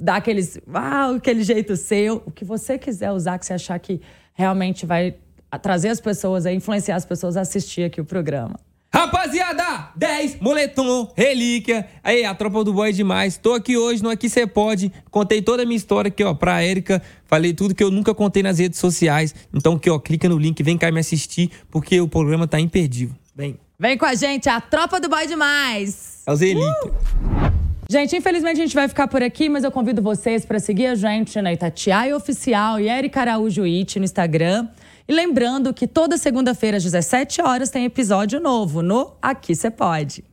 dar 0.00 0.16
aqueles, 0.16 0.58
ah, 0.74 1.12
aquele 1.14 1.44
jeito 1.44 1.76
seu, 1.76 2.20
o 2.26 2.32
que 2.32 2.44
você 2.44 2.76
quiser 2.76 3.12
usar, 3.12 3.38
que 3.38 3.46
você 3.46 3.52
achar 3.52 3.78
que 3.78 4.00
realmente 4.34 4.84
vai 4.84 5.18
trazer 5.62 5.90
as 5.90 6.00
pessoas, 6.00 6.46
influenciar 6.46 6.96
as 6.96 7.04
pessoas 7.04 7.36
a 7.36 7.42
assistir 7.42 7.84
aqui 7.84 8.00
o 8.00 8.04
programa. 8.04 8.58
Rapaziada, 8.92 9.90
10, 9.94 10.40
moletom, 10.40 11.12
relíquia. 11.16 11.86
Aí, 12.02 12.24
a 12.24 12.34
tropa 12.34 12.64
do 12.64 12.72
boy 12.74 12.88
é 12.88 12.92
demais. 12.92 13.36
Tô 13.36 13.54
aqui 13.54 13.76
hoje 13.76 14.02
no 14.02 14.10
Aqui 14.10 14.28
Cê 14.28 14.48
Pode. 14.48 14.92
Contei 15.12 15.40
toda 15.40 15.62
a 15.62 15.66
minha 15.66 15.76
história 15.76 16.08
aqui, 16.08 16.24
ó, 16.24 16.34
pra 16.34 16.60
Érica. 16.60 17.00
Falei 17.24 17.52
tudo 17.52 17.72
que 17.72 17.84
eu 17.84 17.90
nunca 17.90 18.12
contei 18.12 18.42
nas 18.42 18.58
redes 18.58 18.80
sociais. 18.80 19.32
Então, 19.54 19.74
aqui, 19.74 19.88
ó, 19.88 19.96
clica 20.00 20.28
no 20.28 20.36
link, 20.36 20.60
vem 20.64 20.76
cá 20.76 20.90
me 20.90 20.98
assistir, 20.98 21.52
porque 21.70 22.00
o 22.00 22.08
programa 22.08 22.48
tá 22.48 22.58
imperdível. 22.58 23.14
Vem. 23.32 23.56
Vem 23.78 23.96
com 23.96 24.06
a 24.06 24.14
gente, 24.14 24.48
a 24.48 24.60
tropa 24.60 24.98
do 24.98 25.08
boy 25.08 25.24
demais. 25.24 26.22
É 26.26 26.32
os 26.32 26.40
relíquia. 26.40 26.68
Uh! 26.84 27.70
Gente, 27.88 28.16
infelizmente 28.16 28.60
a 28.60 28.64
gente 28.64 28.74
vai 28.74 28.86
ficar 28.88 29.08
por 29.08 29.22
aqui, 29.22 29.48
mas 29.48 29.64
eu 29.64 29.70
convido 29.70 30.02
vocês 30.02 30.44
para 30.44 30.60
seguir 30.60 30.86
a 30.86 30.94
gente 30.94 31.40
na 31.40 31.52
Itatiaia 31.52 32.16
Oficial 32.16 32.78
e 32.78 32.88
Erika 32.88 33.20
Araújo 33.20 33.64
It 33.64 33.98
no 33.98 34.04
Instagram. 34.04 34.68
E 35.10 35.12
lembrando 35.12 35.74
que 35.74 35.88
toda 35.88 36.16
segunda-feira 36.16 36.76
às 36.76 36.84
17 36.84 37.42
horas 37.42 37.68
tem 37.68 37.84
episódio 37.84 38.38
novo 38.38 38.80
no 38.80 39.16
Aqui 39.20 39.56
Você 39.56 39.68
Pode. 39.68 40.30